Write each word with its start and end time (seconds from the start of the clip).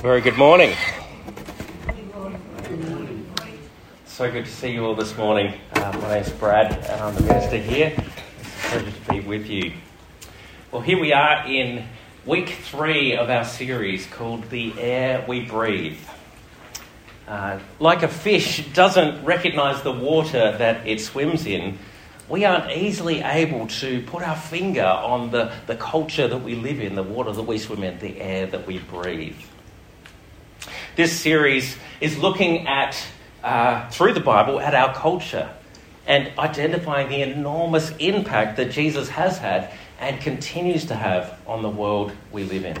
Very 0.00 0.22
good 0.22 0.38
morning. 0.38 0.74
So 4.06 4.32
good 4.32 4.46
to 4.46 4.50
see 4.50 4.72
you 4.72 4.86
all 4.86 4.94
this 4.94 5.14
morning. 5.14 5.60
Uh, 5.74 5.92
my 6.00 6.14
name's 6.14 6.30
Brad, 6.30 6.72
and 6.72 7.02
I'm 7.02 7.14
the 7.16 7.20
minister 7.20 7.58
here. 7.58 7.92
It's 8.40 8.48
a 8.48 8.68
pleasure 8.68 8.90
to 8.92 9.12
be 9.12 9.20
with 9.20 9.46
you. 9.50 9.74
Well, 10.72 10.80
here 10.80 10.98
we 10.98 11.12
are 11.12 11.46
in 11.46 11.84
week 12.24 12.48
three 12.48 13.14
of 13.14 13.28
our 13.28 13.44
series 13.44 14.06
called 14.06 14.48
The 14.48 14.72
Air 14.80 15.22
We 15.28 15.44
Breathe. 15.44 16.00
Uh, 17.28 17.58
like 17.78 18.02
a 18.02 18.08
fish 18.08 18.72
doesn't 18.72 19.22
recognize 19.22 19.82
the 19.82 19.92
water 19.92 20.56
that 20.56 20.88
it 20.88 21.02
swims 21.02 21.44
in, 21.44 21.78
we 22.26 22.46
aren't 22.46 22.70
easily 22.70 23.20
able 23.20 23.66
to 23.66 24.00
put 24.04 24.22
our 24.22 24.36
finger 24.36 24.86
on 24.86 25.30
the, 25.30 25.52
the 25.66 25.76
culture 25.76 26.26
that 26.26 26.38
we 26.38 26.54
live 26.54 26.80
in, 26.80 26.94
the 26.94 27.02
water 27.02 27.32
that 27.32 27.42
we 27.42 27.58
swim 27.58 27.82
in, 27.82 27.98
the 27.98 28.18
air 28.18 28.46
that 28.46 28.66
we 28.66 28.78
breathe. 28.78 29.36
This 30.96 31.18
series 31.18 31.76
is 32.00 32.18
looking 32.18 32.66
at, 32.66 32.96
uh, 33.44 33.88
through 33.90 34.14
the 34.14 34.20
Bible, 34.20 34.60
at 34.60 34.74
our 34.74 34.92
culture 34.94 35.48
and 36.06 36.32
identifying 36.38 37.08
the 37.08 37.22
enormous 37.22 37.90
impact 37.98 38.56
that 38.56 38.72
Jesus 38.72 39.08
has 39.10 39.38
had 39.38 39.70
and 40.00 40.20
continues 40.20 40.86
to 40.86 40.94
have 40.94 41.38
on 41.46 41.62
the 41.62 41.68
world 41.68 42.12
we 42.32 42.42
live 42.42 42.64
in. 42.64 42.76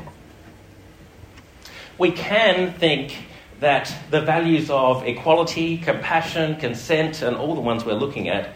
We 1.98 2.10
can 2.10 2.72
think 2.72 3.16
that 3.60 3.94
the 4.10 4.22
values 4.22 4.70
of 4.70 5.06
equality, 5.06 5.78
compassion, 5.78 6.56
consent, 6.56 7.22
and 7.22 7.36
all 7.36 7.54
the 7.54 7.60
ones 7.60 7.84
we're 7.84 7.92
looking 7.92 8.28
at 8.28 8.48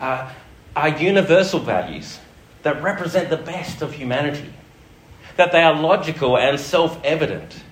uh, 0.00 0.32
are 0.74 0.88
universal 0.88 1.60
values 1.60 2.18
that 2.62 2.82
represent 2.82 3.30
the 3.30 3.36
best 3.36 3.82
of 3.82 3.92
humanity, 3.92 4.52
that 5.36 5.52
they 5.52 5.62
are 5.62 5.80
logical 5.80 6.36
and 6.36 6.58
self 6.58 6.98
evident. 7.04 7.62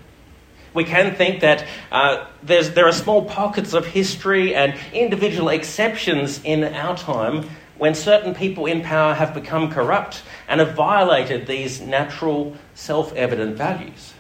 We 0.75 0.85
can 0.85 1.15
think 1.15 1.41
that 1.41 1.65
uh, 1.93 2.27
there 2.43 2.87
are 2.87 2.93
small 2.93 3.25
pockets 3.25 3.73
of 3.73 3.87
history 3.87 4.55
and 4.55 4.75
individual 4.93 5.49
exceptions 5.49 6.41
in 6.45 6.65
our 6.65 6.97
time 6.97 7.49
when 7.79 7.95
certain 7.95 8.35
people 8.35 8.67
in 8.67 8.83
power 8.83 9.15
have 9.15 9.35
become 9.35 9.71
corrupt 9.71 10.23
and 10.49 10.61
have 10.61 10.75
violated 10.75 11.47
these 11.47 11.81
natural, 11.81 12.57
self 12.75 13.13
evident 13.15 13.57
values. 13.57 14.15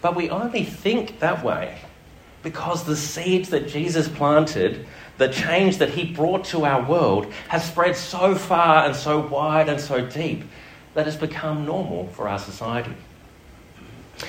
But 0.00 0.16
we 0.16 0.30
only 0.30 0.64
think 0.64 1.20
that 1.20 1.44
way 1.44 1.78
because 2.42 2.84
the 2.84 2.96
seeds 2.96 3.50
that 3.50 3.68
Jesus 3.68 4.08
planted 4.08 4.86
the 5.18 5.28
change 5.28 5.78
that 5.78 5.90
he 5.90 6.04
brought 6.04 6.44
to 6.46 6.64
our 6.64 6.82
world 6.84 7.26
has 7.48 7.64
spread 7.64 7.96
so 7.96 8.34
far 8.34 8.84
and 8.84 8.96
so 8.96 9.20
wide 9.20 9.68
and 9.68 9.80
so 9.80 10.04
deep 10.04 10.42
that 10.94 11.06
it's 11.06 11.16
become 11.16 11.64
normal 11.64 12.08
for 12.08 12.28
our 12.28 12.38
society. 12.38 12.94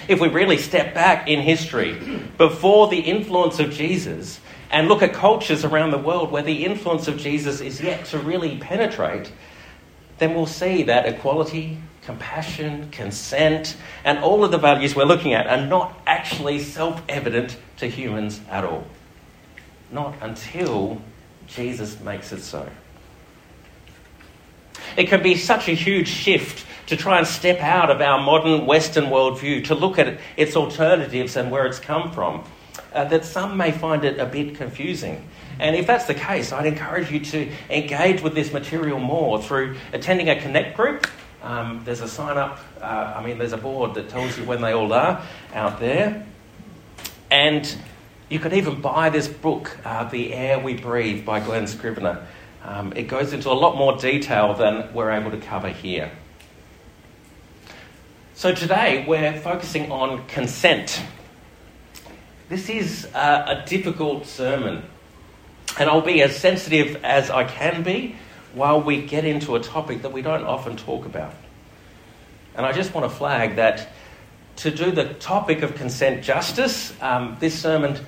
If 0.08 0.20
we 0.20 0.28
really 0.28 0.58
step 0.58 0.94
back 0.94 1.28
in 1.28 1.42
history 1.42 1.94
before 2.38 2.88
the 2.88 3.00
influence 3.00 3.60
of 3.60 3.72
Jesus 3.72 4.40
and 4.72 4.88
look 4.88 5.02
at 5.02 5.14
cultures 5.14 5.64
around 5.64 5.92
the 5.92 5.98
world 5.98 6.32
where 6.32 6.44
the 6.44 6.66
influence 6.66 7.08
of 7.08 7.18
Jesus 7.18 7.62
is 7.62 7.82
yet 7.82 8.06
to 8.06 8.20
really 8.20 8.58
penetrate, 8.58 9.32
then 10.18 10.34
we'll 10.34 10.46
see 10.46 10.84
that 10.84 11.06
equality, 11.06 11.78
compassion, 12.04 12.90
consent, 12.92 13.76
and 14.04 14.20
all 14.20 14.44
of 14.44 14.52
the 14.52 14.58
values 14.58 14.96
we're 14.96 15.06
looking 15.06 15.34
at 15.34 15.48
are 15.48 15.66
not 15.66 15.98
actually 16.08 16.60
self 16.60 17.02
evident 17.08 17.58
to 17.78 17.88
humans 17.88 18.42
at 18.50 18.64
all 18.64 18.86
not 19.94 20.16
until 20.22 21.02
Jesus 21.48 22.00
makes 22.02 22.32
it 22.32 22.42
so. 22.42 22.68
It 24.98 25.08
can 25.08 25.24
be 25.24 25.36
such 25.36 25.68
a 25.68 25.74
huge 25.74 26.08
shift 26.08 26.66
to 26.88 26.98
try 26.98 27.18
and 27.18 27.28
step 27.28 27.60
out 27.60 27.90
of 27.90 28.02
our 28.02 28.22
modern 28.22 28.66
Western 28.66 29.06
worldview 29.06 29.66
to 29.66 29.76
look 29.76 29.98
at 29.98 30.20
its 30.38 30.56
alternatives 30.56 31.36
and 31.36 31.50
where 31.50 31.66
it's 31.66 31.80
come 31.80 32.12
from, 32.12 32.44
uh, 32.94 33.06
that 33.06 33.26
some 33.26 33.56
may 33.58 33.72
find 33.72 34.04
it 34.04 34.20
a 34.20 34.26
bit 34.26 34.56
confusing. 34.56 35.26
And 35.60 35.76
if 35.76 35.88
that's 35.88 36.06
the 36.06 36.14
case, 36.14 36.52
I'd 36.52 36.66
encourage 36.66 37.12
you 37.12 37.20
to 37.22 37.50
engage 37.70 38.22
with 38.22 38.36
this 38.36 38.52
material 38.52 39.00
more 39.00 39.42
through 39.42 39.78
attending 39.94 40.30
a 40.30 40.40
Connect 40.40 40.76
group. 40.76 41.08
Um, 41.42 41.82
there's 41.86 42.02
a 42.02 42.08
sign 42.08 42.38
up, 42.38 42.60
uh, 42.82 43.14
I 43.18 43.24
mean, 43.24 43.38
there's 43.38 43.54
a 43.54 43.58
board 43.58 43.96
that 43.96 44.10
tells 44.10 44.38
you 44.38 44.46
when 44.46 44.62
they 44.62 44.72
all 44.72 44.92
are 44.94 45.22
out 45.54 45.80
there. 45.80 46.26
And 47.30 47.76
you 48.30 48.40
could 48.40 48.54
even 48.54 48.82
buy 48.82 49.10
this 49.10 49.28
book, 49.28 49.78
uh, 49.86 50.06
The 50.06 50.34
Air 50.34 50.60
We 50.60 50.76
Breathe 50.76 51.26
by 51.26 51.40
Glen 51.40 51.68
Scrivener. 51.68 52.26
Um, 52.64 52.94
it 52.96 53.04
goes 53.10 53.34
into 53.34 53.50
a 53.50 53.54
lot 53.54 53.76
more 53.76 53.98
detail 53.98 54.54
than 54.54 54.94
we're 54.94 55.12
able 55.12 55.32
to 55.32 55.38
cover 55.38 55.68
here. 55.68 56.10
So 58.36 58.54
today 58.56 59.04
we're 59.06 59.38
focusing 59.38 59.92
on 59.92 60.26
consent. 60.28 61.04
This 62.48 62.70
is 62.70 63.06
uh, 63.14 63.62
a 63.64 63.68
difficult 63.68 64.26
sermon, 64.26 64.82
and 65.78 65.90
I'll 65.90 66.02
be 66.02 66.22
as 66.22 66.38
sensitive 66.38 67.04
as 67.04 67.30
I 67.30 67.44
can 67.44 67.84
be 67.84 68.16
while 68.54 68.82
we 68.82 69.02
get 69.02 69.26
into 69.26 69.56
a 69.56 69.60
topic 69.60 70.04
that 70.04 70.14
we 70.14 70.22
don't 70.22 70.46
often 70.46 70.78
talk 70.78 71.06
about. 71.06 71.34
And 72.56 72.66
I 72.66 72.72
just 72.72 72.94
want 72.94 73.12
to 73.12 73.18
flag 73.18 73.58
that 73.58 73.90
to 74.58 74.72
do 74.72 74.92
the 74.92 75.16
topic 75.16 75.64
of 75.64 75.76
consent 75.76 76.24
justice, 76.24 76.94
um, 77.02 77.36
this 77.42 77.60
sermon 77.60 78.00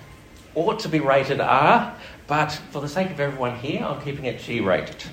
ought 0.53 0.79
to 0.79 0.89
be 0.89 0.99
rated 0.99 1.41
R, 1.41 1.93
but 2.27 2.51
for 2.71 2.81
the 2.81 2.89
sake 2.89 3.11
of 3.11 3.19
everyone 3.19 3.57
here, 3.57 3.83
I'm 3.83 4.01
keeping 4.01 4.25
it 4.25 4.39
G 4.39 4.61
rated. 4.61 5.03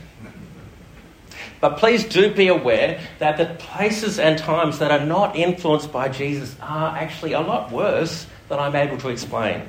But 1.60 1.78
please 1.78 2.04
do 2.04 2.34
be 2.34 2.48
aware 2.48 3.00
that 3.20 3.36
the 3.36 3.46
places 3.54 4.18
and 4.18 4.36
times 4.36 4.80
that 4.80 4.90
are 4.90 5.06
not 5.06 5.36
influenced 5.36 5.92
by 5.92 6.08
Jesus 6.08 6.56
are 6.60 6.96
actually 6.96 7.34
a 7.34 7.40
lot 7.40 7.70
worse 7.70 8.26
than 8.48 8.58
I'm 8.58 8.74
able 8.74 8.98
to 8.98 9.08
explain. 9.10 9.62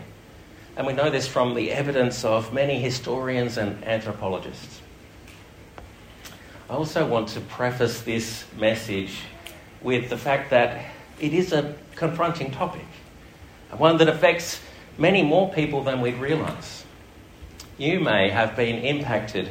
And 0.75 0.87
we 0.87 0.93
know 0.93 1.11
this 1.11 1.27
from 1.27 1.53
the 1.53 1.71
evidence 1.71 2.25
of 2.25 2.51
many 2.51 2.79
historians 2.79 3.57
and 3.57 3.83
anthropologists. 3.83 4.81
I 6.67 6.73
also 6.73 7.05
want 7.05 7.27
to 7.29 7.41
preface 7.41 8.01
this 8.01 8.45
message 8.57 9.19
with 9.83 10.09
the 10.09 10.17
fact 10.17 10.49
that 10.49 10.85
it 11.19 11.31
is 11.31 11.53
a 11.53 11.75
confronting 11.95 12.49
topic, 12.49 12.87
one 13.77 13.97
that 13.97 14.07
affects 14.07 14.59
many 14.97 15.21
more 15.21 15.53
people 15.53 15.83
than 15.83 16.01
we'd 16.01 16.15
realise. 16.15 16.82
You 17.77 17.99
may 17.99 18.29
have 18.29 18.55
been 18.55 18.83
impacted 18.83 19.49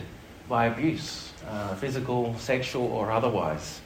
by 0.49 0.66
abuse, 0.66 1.33
uh, 1.49 1.75
physical, 1.75 2.38
sexual, 2.38 2.87
or 2.87 3.10
otherwise. 3.10 3.81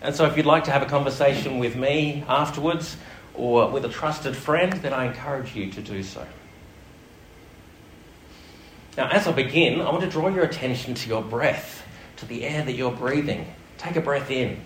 And 0.00 0.14
so, 0.14 0.26
if 0.26 0.36
you'd 0.36 0.46
like 0.46 0.64
to 0.64 0.70
have 0.70 0.82
a 0.82 0.86
conversation 0.86 1.58
with 1.58 1.74
me 1.74 2.22
afterwards 2.28 2.96
or 3.34 3.68
with 3.68 3.84
a 3.84 3.88
trusted 3.88 4.36
friend, 4.36 4.74
then 4.74 4.92
I 4.92 5.06
encourage 5.06 5.56
you 5.56 5.70
to 5.72 5.80
do 5.80 6.04
so. 6.04 6.24
Now, 8.96 9.08
as 9.08 9.26
I 9.26 9.32
begin, 9.32 9.80
I 9.80 9.90
want 9.90 10.02
to 10.02 10.10
draw 10.10 10.28
your 10.28 10.44
attention 10.44 10.94
to 10.94 11.08
your 11.08 11.22
breath, 11.22 11.82
to 12.18 12.26
the 12.26 12.44
air 12.44 12.64
that 12.64 12.72
you're 12.72 12.92
breathing. 12.92 13.52
Take 13.76 13.96
a 13.96 14.00
breath 14.00 14.30
in. 14.30 14.60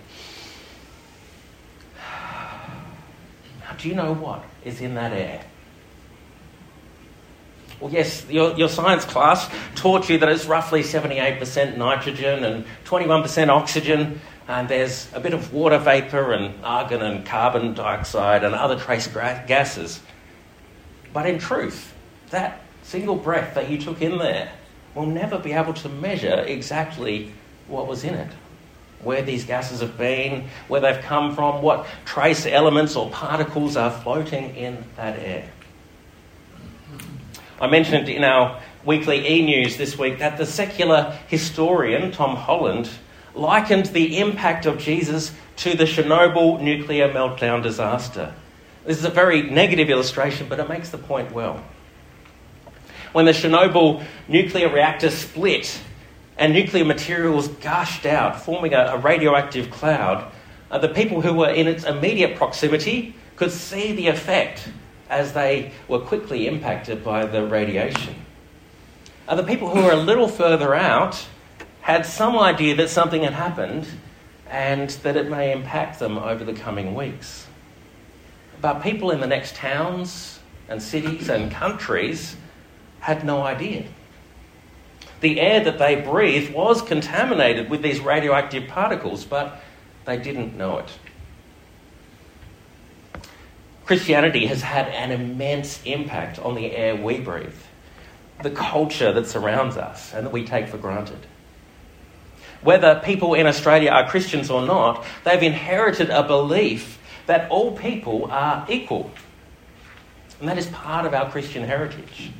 Now, 1.97 3.75
do 3.77 3.89
you 3.89 3.95
know 3.95 4.13
what 4.13 4.43
is 4.63 4.81
in 4.81 4.93
that 4.95 5.13
air? 5.13 5.43
Well, 7.83 7.91
yes, 7.91 8.25
your, 8.29 8.55
your 8.55 8.69
science 8.69 9.03
class 9.03 9.53
taught 9.75 10.07
you 10.07 10.17
that 10.19 10.29
it's 10.29 10.45
roughly 10.45 10.83
78% 10.83 11.75
nitrogen 11.75 12.45
and 12.45 12.63
21% 12.85 13.49
oxygen, 13.49 14.21
and 14.47 14.69
there's 14.69 15.09
a 15.13 15.19
bit 15.19 15.33
of 15.33 15.51
water 15.51 15.77
vapour 15.79 16.31
and 16.31 16.63
argon 16.63 17.01
and 17.01 17.25
carbon 17.25 17.73
dioxide 17.73 18.45
and 18.45 18.55
other 18.55 18.79
trace 18.79 19.07
gases. 19.07 19.99
But 21.11 21.25
in 21.25 21.39
truth, 21.39 21.93
that 22.29 22.61
single 22.83 23.17
breath 23.17 23.55
that 23.55 23.69
you 23.69 23.77
took 23.77 24.01
in 24.01 24.17
there 24.17 24.49
will 24.95 25.05
never 25.05 25.37
be 25.37 25.51
able 25.51 25.73
to 25.73 25.89
measure 25.89 26.39
exactly 26.47 27.33
what 27.67 27.85
was 27.85 28.05
in 28.05 28.13
it. 28.13 28.31
Where 29.01 29.23
these 29.23 29.43
gases 29.43 29.81
have 29.81 29.97
been, 29.97 30.47
where 30.69 30.79
they've 30.79 31.03
come 31.03 31.35
from, 31.35 31.61
what 31.61 31.85
trace 32.05 32.45
elements 32.45 32.95
or 32.95 33.09
particles 33.09 33.75
are 33.75 33.91
floating 33.91 34.55
in 34.55 34.85
that 34.95 35.19
air. 35.19 35.49
I 37.63 37.67
mentioned 37.67 38.09
in 38.09 38.25
our 38.25 38.59
weekly 38.83 39.25
e 39.25 39.41
news 39.41 39.77
this 39.77 39.97
week 39.97 40.19
that 40.19 40.37
the 40.37 40.45
secular 40.45 41.17
historian 41.29 42.11
Tom 42.11 42.35
Holland 42.35 42.89
likened 43.35 43.85
the 43.85 44.19
impact 44.19 44.65
of 44.65 44.79
Jesus 44.79 45.31
to 45.55 45.73
the 45.73 45.85
Chernobyl 45.85 46.59
nuclear 46.59 47.07
meltdown 47.07 47.63
disaster. 47.63 48.33
This 48.83 48.97
is 48.97 49.05
a 49.05 49.09
very 49.09 49.43
negative 49.43 49.89
illustration, 49.89 50.47
but 50.49 50.59
it 50.59 50.67
makes 50.67 50.89
the 50.89 50.97
point 50.97 51.31
well. 51.31 51.63
When 53.13 53.23
the 53.23 53.31
Chernobyl 53.31 54.03
nuclear 54.27 54.67
reactor 54.67 55.09
split 55.09 55.79
and 56.37 56.51
nuclear 56.51 56.83
materials 56.83 57.47
gushed 57.47 58.05
out, 58.05 58.41
forming 58.41 58.73
a, 58.73 58.87
a 58.87 58.97
radioactive 58.97 59.71
cloud, 59.71 60.29
uh, 60.69 60.79
the 60.79 60.89
people 60.89 61.21
who 61.21 61.33
were 61.33 61.49
in 61.49 61.67
its 61.67 61.85
immediate 61.85 62.35
proximity 62.35 63.15
could 63.37 63.53
see 63.53 63.93
the 63.93 64.07
effect 64.07 64.67
as 65.13 65.33
they 65.33 65.71
were 65.87 65.99
quickly 65.99 66.47
impacted 66.47 67.03
by 67.03 67.25
the 67.25 67.45
radiation. 67.45 68.15
And 69.27 69.37
the 69.39 69.43
people 69.43 69.69
who 69.69 69.83
were 69.83 69.91
a 69.91 70.03
little 70.11 70.27
further 70.27 70.73
out 70.73 71.25
had 71.81 72.05
some 72.05 72.37
idea 72.37 72.75
that 72.75 72.89
something 72.89 73.23
had 73.23 73.33
happened 73.33 73.85
and 74.49 74.89
that 75.03 75.15
it 75.15 75.29
may 75.29 75.51
impact 75.51 75.99
them 75.99 76.17
over 76.17 76.43
the 76.43 76.53
coming 76.53 76.93
weeks. 76.95 77.47
but 78.61 78.81
people 78.81 79.11
in 79.11 79.19
the 79.19 79.27
next 79.27 79.55
towns 79.55 80.39
and 80.69 80.81
cities 80.81 81.27
and 81.27 81.51
countries 81.51 82.37
had 83.01 83.25
no 83.25 83.41
idea. 83.41 83.83
The 85.19 85.39
air 85.41 85.59
that 85.65 85.77
they 85.79 85.95
breathed 85.95 86.53
was 86.53 86.81
contaminated 86.81 87.69
with 87.69 87.81
these 87.81 87.99
radioactive 87.99 88.69
particles, 88.69 89.25
but 89.25 89.61
they 90.05 90.17
didn't 90.17 90.55
know 90.57 90.77
it. 90.79 90.89
Christianity 93.85 94.45
has 94.45 94.61
had 94.61 94.87
an 94.87 95.11
immense 95.11 95.81
impact 95.83 96.39
on 96.39 96.55
the 96.55 96.71
air 96.71 96.95
we 96.95 97.19
breathe, 97.19 97.55
the 98.41 98.51
culture 98.51 99.11
that 99.11 99.27
surrounds 99.27 99.75
us 99.75 100.13
and 100.13 100.25
that 100.25 100.31
we 100.31 100.45
take 100.45 100.67
for 100.67 100.77
granted. 100.77 101.25
Whether 102.61 103.01
people 103.03 103.33
in 103.33 103.45
Australia 103.45 103.91
are 103.91 104.07
Christians 104.07 104.49
or 104.49 104.65
not, 104.65 105.05
they've 105.25 105.43
inherited 105.43 106.09
a 106.09 106.23
belief 106.23 106.97
that 107.25 107.49
all 107.49 107.75
people 107.77 108.31
are 108.31 108.65
equal. 108.69 109.11
And 110.39 110.47
that 110.47 110.57
is 110.57 110.67
part 110.67 111.05
of 111.05 111.13
our 111.13 111.29
Christian 111.29 111.65
heritage. 111.65 112.31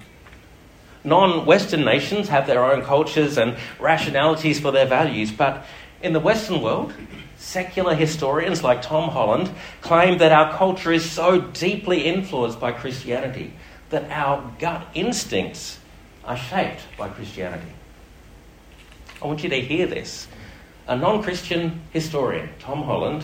Non 1.04 1.46
Western 1.46 1.84
nations 1.84 2.30
have 2.30 2.48
their 2.48 2.64
own 2.64 2.84
cultures 2.84 3.38
and 3.38 3.58
rationalities 3.80 4.62
for 4.62 4.72
their 4.72 4.86
values, 4.86 5.32
but 5.32 5.66
in 6.02 6.14
the 6.14 6.20
Western 6.20 6.62
world, 6.62 6.94
secular 7.44 7.94
historians 7.94 8.64
like 8.64 8.82
Tom 8.82 9.10
Holland 9.10 9.52
claim 9.82 10.18
that 10.20 10.32
our 10.32 10.58
culture 10.58 10.94
is 10.94 11.10
so 11.10 11.42
deeply 11.42 12.04
influenced 12.06 12.60
by 12.60 12.72
Christianity 12.72 13.54
that 13.90 14.10
our 14.10 14.50
gut 14.60 14.88
instincts 14.94 15.78
are 16.24 16.38
shaped 16.38 16.82
by 16.98 17.10
Christianity. 17.10 17.72
I 19.22 19.28
want 19.28 19.44
you 19.44 19.50
to 19.50 19.60
hear 19.60 19.86
this. 19.86 20.28
A 20.88 20.96
non 20.96 21.22
Christian 21.22 21.82
historian, 21.92 22.50
Tom 22.60 22.84
Holland, 22.84 23.24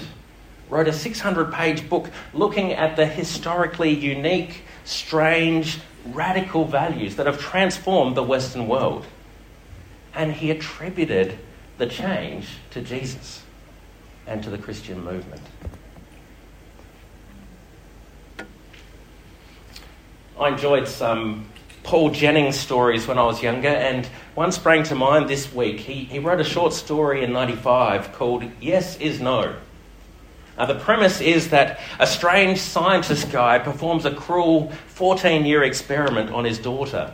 wrote 0.69 0.89
a 0.89 0.93
600 0.93 1.51
page 1.53 1.89
book 1.89 2.11
looking 2.33 2.73
at 2.73 2.97
the 2.97 3.05
historically 3.05 3.91
unique, 3.91 4.63
strange, 4.83 5.79
radical 6.07 6.65
values 6.65 7.15
that 7.15 7.25
have 7.25 7.39
transformed 7.39 8.17
the 8.17 8.23
Western 8.23 8.67
world. 8.67 9.05
And 10.13 10.33
he 10.33 10.51
attributed 10.51 11.39
the 11.77 11.87
change 11.87 12.47
to 12.71 12.81
Jesus 12.81 13.43
and 14.29 14.43
to 14.43 14.49
the 14.51 14.57
Christian 14.57 15.03
movement. 15.03 15.41
I 20.39 20.49
enjoyed 20.49 20.87
some 20.87 21.49
Paul 21.83 22.11
Jennings 22.11 22.57
stories 22.57 23.07
when 23.07 23.17
I 23.17 23.23
was 23.23 23.41
younger, 23.41 23.69
and 23.69 24.05
one 24.35 24.51
sprang 24.51 24.83
to 24.83 24.95
mind 24.95 25.27
this 25.27 25.51
week. 25.51 25.79
He, 25.79 26.05
he 26.05 26.19
wrote 26.19 26.39
a 26.39 26.43
short 26.45 26.73
story 26.73 27.23
in 27.23 27.33
95 27.33 28.13
called 28.13 28.43
Yes 28.61 28.97
is 28.97 29.19
No. 29.19 29.55
Uh, 30.57 30.65
the 30.65 30.75
premise 30.75 31.21
is 31.21 31.49
that 31.49 31.79
a 31.99 32.05
strange 32.05 32.59
scientist 32.59 33.31
guy 33.31 33.57
performs 33.57 34.05
a 34.05 34.13
cruel 34.13 34.71
14 34.87 35.45
year 35.45 35.63
experiment 35.63 36.29
on 36.29 36.45
his 36.45 36.59
daughter. 36.59 37.13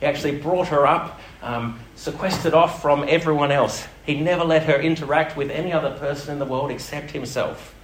He 0.00 0.06
actually 0.06 0.38
brought 0.38 0.68
her 0.68 0.86
up, 0.86 1.18
um, 1.42 1.80
sequestered 1.96 2.54
off 2.54 2.82
from 2.82 3.06
everyone 3.08 3.50
else. 3.52 3.86
He 4.04 4.20
never 4.20 4.44
let 4.44 4.64
her 4.64 4.76
interact 4.80 5.36
with 5.36 5.50
any 5.50 5.72
other 5.72 5.96
person 5.98 6.32
in 6.32 6.38
the 6.38 6.44
world 6.44 6.70
except 6.70 7.10
himself. 7.10 7.74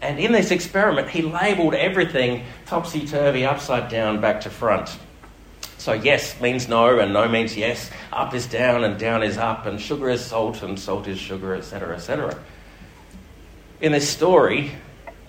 And 0.00 0.18
in 0.18 0.32
this 0.32 0.50
experiment, 0.50 1.08
he 1.10 1.22
labelled 1.22 1.74
everything 1.74 2.44
topsy 2.66 3.06
turvy, 3.06 3.44
upside 3.44 3.90
down, 3.90 4.20
back 4.20 4.40
to 4.42 4.50
front. 4.50 4.96
So, 5.76 5.92
yes 5.92 6.40
means 6.40 6.68
no, 6.68 6.98
and 6.98 7.12
no 7.12 7.28
means 7.28 7.56
yes. 7.56 7.90
Up 8.12 8.34
is 8.34 8.46
down, 8.46 8.84
and 8.84 8.98
down 8.98 9.22
is 9.22 9.38
up, 9.38 9.66
and 9.66 9.80
sugar 9.80 10.08
is 10.10 10.24
salt, 10.24 10.62
and 10.62 10.78
salt 10.78 11.08
is 11.08 11.18
sugar, 11.18 11.54
etc., 11.54 11.94
etc 11.94 12.38
in 13.80 13.92
this 13.92 14.08
story, 14.08 14.72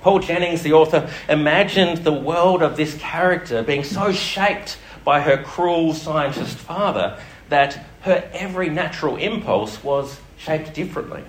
Paul 0.01 0.19
Jennings, 0.19 0.63
the 0.63 0.73
author, 0.73 1.09
imagined 1.29 1.99
the 1.99 2.11
world 2.11 2.61
of 2.61 2.77
this 2.77 2.95
character 2.97 3.63
being 3.63 3.83
so 3.83 4.11
shaped 4.11 4.77
by 5.03 5.21
her 5.21 5.41
cruel 5.41 5.93
scientist 5.93 6.57
father 6.57 7.19
that 7.49 7.85
her 8.01 8.29
every 8.33 8.69
natural 8.69 9.17
impulse 9.17 9.83
was 9.83 10.19
shaped 10.37 10.73
differently. 10.73 11.23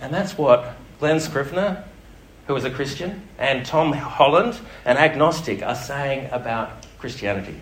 And 0.00 0.12
that's 0.12 0.36
what 0.36 0.76
Glen 1.00 1.20
Scrivener, 1.20 1.84
who 2.46 2.56
is 2.56 2.64
a 2.64 2.70
Christian, 2.70 3.22
and 3.38 3.64
Tom 3.64 3.92
Holland, 3.92 4.58
an 4.84 4.96
agnostic, 4.96 5.62
are 5.62 5.74
saying 5.74 6.28
about 6.30 6.86
Christianity. 6.98 7.60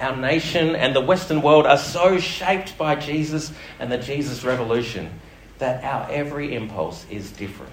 Our 0.00 0.16
nation 0.16 0.76
and 0.76 0.94
the 0.94 1.00
Western 1.00 1.42
world 1.42 1.66
are 1.66 1.78
so 1.78 2.18
shaped 2.18 2.78
by 2.78 2.94
Jesus 2.94 3.52
and 3.80 3.90
the 3.90 3.98
Jesus 3.98 4.44
revolution 4.44 5.10
that 5.58 5.82
our 5.82 6.08
every 6.10 6.54
impulse 6.54 7.04
is 7.10 7.32
different. 7.32 7.72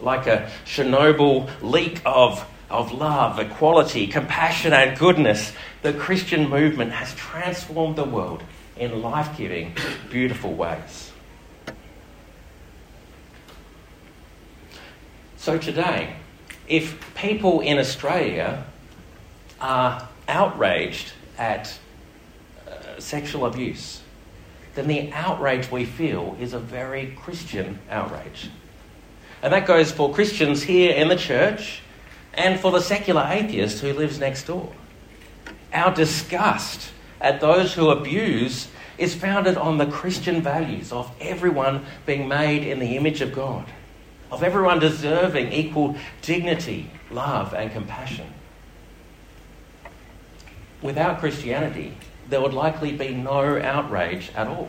Like 0.00 0.28
a 0.28 0.50
Chernobyl 0.64 1.50
leak 1.60 2.00
of, 2.06 2.46
of 2.70 2.92
love, 2.92 3.38
equality, 3.38 4.06
compassion, 4.06 4.72
and 4.72 4.98
goodness, 4.98 5.52
the 5.82 5.92
Christian 5.92 6.48
movement 6.48 6.92
has 6.92 7.14
transformed 7.14 7.96
the 7.96 8.04
world 8.04 8.42
in 8.76 9.02
life 9.02 9.36
giving, 9.36 9.74
beautiful 10.10 10.52
ways. 10.52 11.12
So 15.36 15.58
today, 15.58 16.14
if 16.68 17.14
people 17.14 17.60
in 17.60 17.78
Australia 17.78 18.64
are 19.60 20.06
outraged 20.28 21.12
at 21.38 21.78
uh, 22.66 23.00
sexual 23.00 23.46
abuse, 23.46 24.02
then 24.74 24.86
the 24.86 25.10
outrage 25.12 25.70
we 25.70 25.86
feel 25.86 26.36
is 26.38 26.52
a 26.52 26.58
very 26.58 27.16
Christian 27.18 27.78
outrage. 27.90 28.50
And 29.42 29.52
that 29.52 29.66
goes 29.66 29.90
for 29.90 30.12
Christians 30.12 30.62
here 30.62 30.94
in 30.94 31.08
the 31.08 31.16
church 31.16 31.80
and 32.38 32.60
for 32.60 32.70
the 32.70 32.80
secular 32.80 33.26
atheist 33.28 33.80
who 33.80 33.92
lives 33.92 34.20
next 34.20 34.44
door. 34.44 34.72
Our 35.74 35.92
disgust 35.92 36.92
at 37.20 37.40
those 37.40 37.74
who 37.74 37.90
abuse 37.90 38.68
is 38.96 39.14
founded 39.14 39.56
on 39.56 39.76
the 39.76 39.86
Christian 39.86 40.40
values 40.40 40.92
of 40.92 41.10
everyone 41.20 41.84
being 42.06 42.28
made 42.28 42.62
in 42.62 42.78
the 42.78 42.96
image 42.96 43.20
of 43.20 43.32
God, 43.32 43.66
of 44.30 44.44
everyone 44.44 44.78
deserving 44.78 45.52
equal 45.52 45.96
dignity, 46.22 46.90
love, 47.10 47.54
and 47.54 47.72
compassion. 47.72 48.32
Without 50.80 51.18
Christianity, 51.18 51.96
there 52.28 52.40
would 52.40 52.54
likely 52.54 52.92
be 52.92 53.14
no 53.14 53.60
outrage 53.60 54.30
at 54.36 54.46
all. 54.46 54.68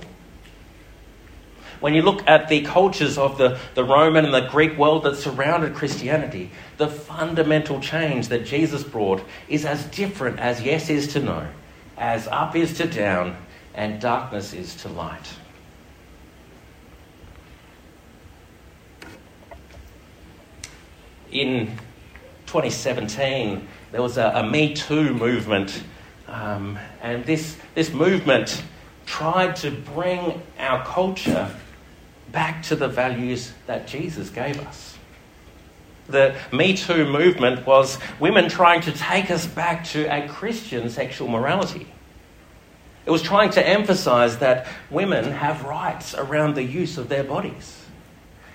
When 1.80 1.94
you 1.94 2.02
look 2.02 2.28
at 2.28 2.50
the 2.50 2.62
cultures 2.62 3.18
of 3.18 3.38
the, 3.38 3.58
the 3.76 3.84
Roman 3.84 4.26
and 4.26 4.34
the 4.34 4.48
Greek 4.48 4.78
world 4.78 5.04
that 5.04 5.16
surrounded 5.16 5.76
Christianity, 5.76 6.52
the 6.78 6.88
fundamental 6.88 7.80
change 7.80 8.28
that 8.30 8.46
Jesus 8.46 8.84
brought 8.84 9.24
is 9.48 9.66
as 9.66 9.86
different 9.86 10.40
as 10.40 10.62
yes 10.62 10.90
is 10.90 11.08
to 11.14 11.22
no, 11.22 11.48
as 11.98 12.28
up 12.28 12.56
is 12.56 12.78
to 12.78 12.86
down, 12.86 13.38
and 13.74 14.02
darkness 14.02 14.54
is 14.54 14.76
to 14.78 14.90
light. 14.90 15.34
In 21.32 21.68
2017, 22.48 23.68
there 23.92 24.02
was 24.02 24.18
a, 24.18 24.32
a 24.36 24.44
Me 24.44 24.74
Too 24.74 25.14
movement 25.14 25.84
um, 26.32 26.78
and 27.02 27.26
this, 27.26 27.58
this 27.74 27.92
movement 27.92 28.64
tried 29.06 29.56
to 29.58 29.72
bring 29.72 30.42
our 30.60 30.86
culture 30.86 31.50
back 32.32 32.64
to 32.64 32.76
the 32.76 32.88
values 32.88 33.54
that 33.68 33.88
Jesus 33.88 34.30
gave 34.30 34.60
us. 34.62 34.98
The 36.08 36.36
Me 36.52 36.76
Too 36.76 37.06
movement 37.06 37.66
was 37.66 38.00
women 38.20 38.50
trying 38.50 38.82
to 38.82 38.92
take 38.92 39.30
us 39.30 39.46
back 39.46 39.86
to 39.90 40.06
a 40.06 40.28
Christian 40.28 40.90
sexual 40.90 41.28
morality. 41.28 41.88
It 43.06 43.12
was 43.12 43.22
trying 43.22 43.52
to 43.52 43.68
emphasize 43.68 44.40
that 44.40 44.68
women 44.90 45.32
have 45.32 45.64
rights 45.64 46.16
around 46.16 46.56
the 46.56 46.64
use 46.64 46.98
of 46.98 47.10
their 47.10 47.24
bodies. 47.24 47.86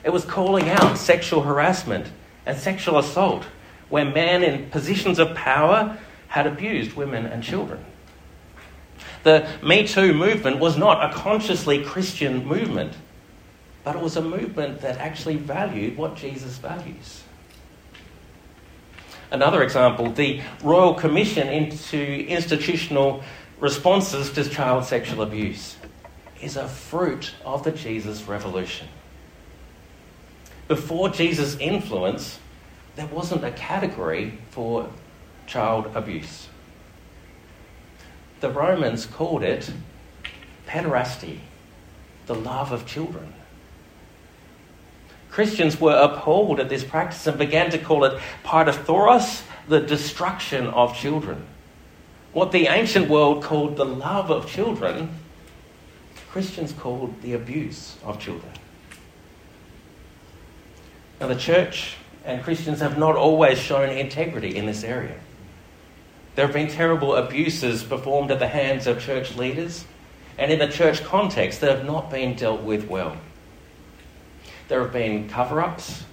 It 0.02 0.12
was 0.12 0.24
calling 0.24 0.68
out 0.68 0.98
sexual 0.98 1.42
harassment 1.42 2.10
and 2.44 2.58
sexual 2.58 2.98
assault 2.98 3.44
where 3.88 4.04
men 4.04 4.42
in 4.42 4.70
positions 4.70 5.18
of 5.18 5.34
power 5.34 5.96
had 6.28 6.46
abused 6.46 6.94
women 6.94 7.26
and 7.26 7.42
children. 7.42 7.84
The 9.22 9.48
Me 9.62 9.86
Too 9.86 10.12
movement 10.12 10.58
was 10.58 10.76
not 10.76 11.10
a 11.10 11.14
consciously 11.14 11.82
Christian 11.82 12.44
movement, 12.44 12.92
but 13.84 13.94
it 13.94 14.02
was 14.02 14.16
a 14.16 14.22
movement 14.22 14.80
that 14.80 14.96
actually 14.96 15.36
valued 15.36 15.96
what 15.96 16.16
Jesus 16.16 16.56
values. 16.56 17.22
Another 19.30 19.62
example 19.62 20.10
the 20.10 20.40
Royal 20.62 20.94
Commission 20.94 21.48
into 21.48 21.98
Institutional 22.26 23.22
Responses 23.60 24.30
to 24.32 24.48
Child 24.48 24.84
Sexual 24.84 25.22
Abuse 25.22 25.76
is 26.42 26.56
a 26.56 26.66
fruit 26.66 27.34
of 27.44 27.62
the 27.62 27.70
Jesus 27.72 28.22
Revolution. 28.24 28.88
Before 30.66 31.08
Jesus' 31.10 31.56
influence, 31.58 32.38
there 32.96 33.06
wasn't 33.06 33.44
a 33.44 33.50
category 33.52 34.38
for 34.50 34.88
child 35.46 35.90
abuse. 35.94 36.48
The 38.40 38.50
Romans 38.50 39.06
called 39.06 39.42
it 39.42 39.70
pederasty, 40.66 41.40
the 42.26 42.34
love 42.34 42.72
of 42.72 42.86
children. 42.86 43.32
Christians 45.34 45.80
were 45.80 45.96
appalled 45.96 46.60
at 46.60 46.68
this 46.68 46.84
practice 46.84 47.26
and 47.26 47.36
began 47.36 47.68
to 47.72 47.78
call 47.78 48.04
it 48.04 48.20
paidophoros, 48.44 49.42
the 49.66 49.80
destruction 49.80 50.68
of 50.68 50.96
children. 50.96 51.44
What 52.32 52.52
the 52.52 52.68
ancient 52.68 53.08
world 53.08 53.42
called 53.42 53.76
the 53.76 53.84
love 53.84 54.30
of 54.30 54.46
children, 54.46 55.08
Christians 56.30 56.72
called 56.72 57.20
the 57.22 57.32
abuse 57.32 57.96
of 58.04 58.20
children. 58.20 58.52
Now, 61.20 61.26
the 61.26 61.34
church 61.34 61.96
and 62.24 62.40
Christians 62.44 62.78
have 62.78 62.96
not 62.96 63.16
always 63.16 63.58
shown 63.58 63.88
integrity 63.88 64.54
in 64.54 64.66
this 64.66 64.84
area. 64.84 65.18
There 66.36 66.46
have 66.46 66.54
been 66.54 66.68
terrible 66.68 67.16
abuses 67.16 67.82
performed 67.82 68.30
at 68.30 68.38
the 68.38 68.46
hands 68.46 68.86
of 68.86 69.00
church 69.00 69.34
leaders, 69.34 69.84
and 70.38 70.52
in 70.52 70.60
the 70.60 70.68
church 70.68 71.02
context, 71.02 71.60
that 71.60 71.76
have 71.76 71.84
not 71.84 72.08
been 72.08 72.36
dealt 72.36 72.62
with 72.62 72.86
well. 72.88 73.16
There 74.68 74.80
have 74.80 74.92
been 74.92 75.28
cover 75.28 75.60
ups 75.60 76.04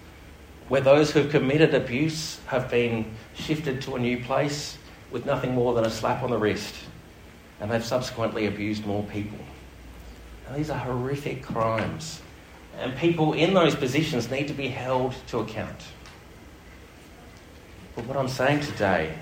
where 0.67 0.81
those 0.81 1.11
who've 1.11 1.29
committed 1.29 1.73
abuse 1.73 2.39
have 2.47 2.69
been 2.69 3.13
shifted 3.33 3.81
to 3.81 3.95
a 3.95 3.99
new 3.99 4.23
place 4.23 4.77
with 5.11 5.25
nothing 5.25 5.53
more 5.53 5.73
than 5.73 5.85
a 5.85 5.89
slap 5.89 6.23
on 6.23 6.29
the 6.29 6.37
wrist, 6.37 6.75
and 7.59 7.69
they've 7.69 7.83
subsequently 7.83 8.45
abused 8.45 8.85
more 8.85 9.03
people. 9.03 9.37
And 10.47 10.55
these 10.55 10.69
are 10.69 10.77
horrific 10.77 11.43
crimes, 11.43 12.21
and 12.79 12.95
people 12.95 13.33
in 13.33 13.53
those 13.53 13.75
positions 13.75 14.31
need 14.31 14.47
to 14.47 14.53
be 14.53 14.67
held 14.67 15.13
to 15.27 15.39
account. 15.39 15.83
But 17.95 18.05
what 18.05 18.17
I'm 18.17 18.29
saying 18.29 18.61
today 18.61 19.13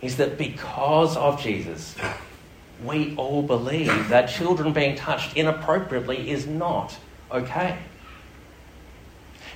is 0.00 0.16
that 0.16 0.38
because 0.38 1.16
of 1.16 1.40
Jesus, 1.40 1.94
we 2.84 3.14
all 3.16 3.42
believe 3.42 4.08
that 4.08 4.28
children 4.28 4.72
being 4.72 4.96
touched 4.96 5.36
inappropriately 5.36 6.30
is 6.30 6.46
not 6.46 6.96
okay. 7.30 7.78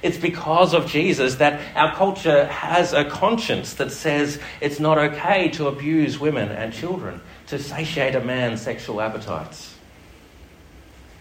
It's 0.03 0.19
because 0.19 0.75
of 0.75 0.87
Jesus 0.87 1.37
that 1.37 1.61
our 1.77 1.95
culture 1.95 2.47
has 2.47 2.93
a 2.93 3.05
conscience 3.05 3.75
that 3.75 3.93
says 3.93 4.41
it's 4.61 4.81
not 4.81 4.99
okay 4.99 5.49
to 5.51 5.69
abuse 5.69 6.19
women 6.19 6.49
and 6.51 6.73
children, 6.73 7.21
to 7.47 7.59
satiate 7.59 8.17
a 8.17 8.21
man's 8.21 8.61
sexual 8.61 9.01
appetites. 9.01 9.77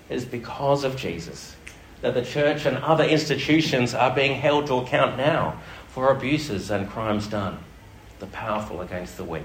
It 0.10 0.16
is 0.16 0.26
because 0.26 0.84
of 0.84 0.98
Jesus 0.98 1.56
that 2.02 2.16
the 2.16 2.26
church 2.26 2.66
and 2.66 2.78
other 2.78 3.04
institutions 3.04 3.94
are 3.94 4.14
being 4.14 4.34
held 4.34 4.66
to 4.68 4.76
account 4.76 5.16
now 5.16 5.62
for 5.90 6.12
abuses 6.12 6.72
and 6.72 6.90
crimes 6.90 7.28
done, 7.28 7.60
the 8.20 8.26
powerful 8.28 8.82
against 8.82 9.18
the 9.18 9.24
weak. 9.24 9.44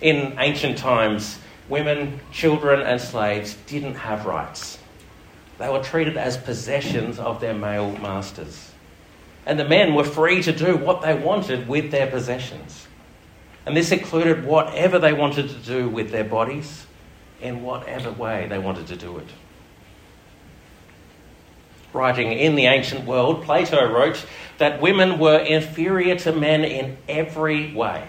In 0.00 0.38
ancient 0.38 0.78
times, 0.78 1.38
women, 1.68 2.20
children, 2.32 2.80
and 2.80 2.98
slaves 2.98 3.56
didn't 3.66 3.96
have 3.96 4.24
rights. 4.24 4.78
They 5.58 5.68
were 5.68 5.82
treated 5.82 6.16
as 6.16 6.36
possessions 6.36 7.18
of 7.18 7.40
their 7.40 7.54
male 7.54 7.92
masters. 7.98 8.72
And 9.44 9.58
the 9.58 9.64
men 9.64 9.94
were 9.94 10.04
free 10.04 10.42
to 10.42 10.52
do 10.52 10.76
what 10.76 11.02
they 11.02 11.14
wanted 11.14 11.68
with 11.68 11.90
their 11.90 12.06
possessions. 12.06 12.86
And 13.66 13.76
this 13.76 13.92
included 13.92 14.44
whatever 14.44 14.98
they 14.98 15.12
wanted 15.12 15.48
to 15.48 15.56
do 15.56 15.88
with 15.88 16.10
their 16.10 16.24
bodies, 16.24 16.86
in 17.40 17.62
whatever 17.62 18.10
way 18.10 18.46
they 18.48 18.58
wanted 18.58 18.86
to 18.88 18.96
do 18.96 19.18
it. 19.18 19.28
Writing 21.92 22.32
in 22.32 22.54
the 22.54 22.66
ancient 22.66 23.06
world, 23.06 23.44
Plato 23.44 23.90
wrote 23.90 24.24
that 24.58 24.80
women 24.80 25.18
were 25.18 25.38
inferior 25.38 26.16
to 26.16 26.32
men 26.32 26.64
in 26.64 26.98
every 27.08 27.72
way 27.74 28.08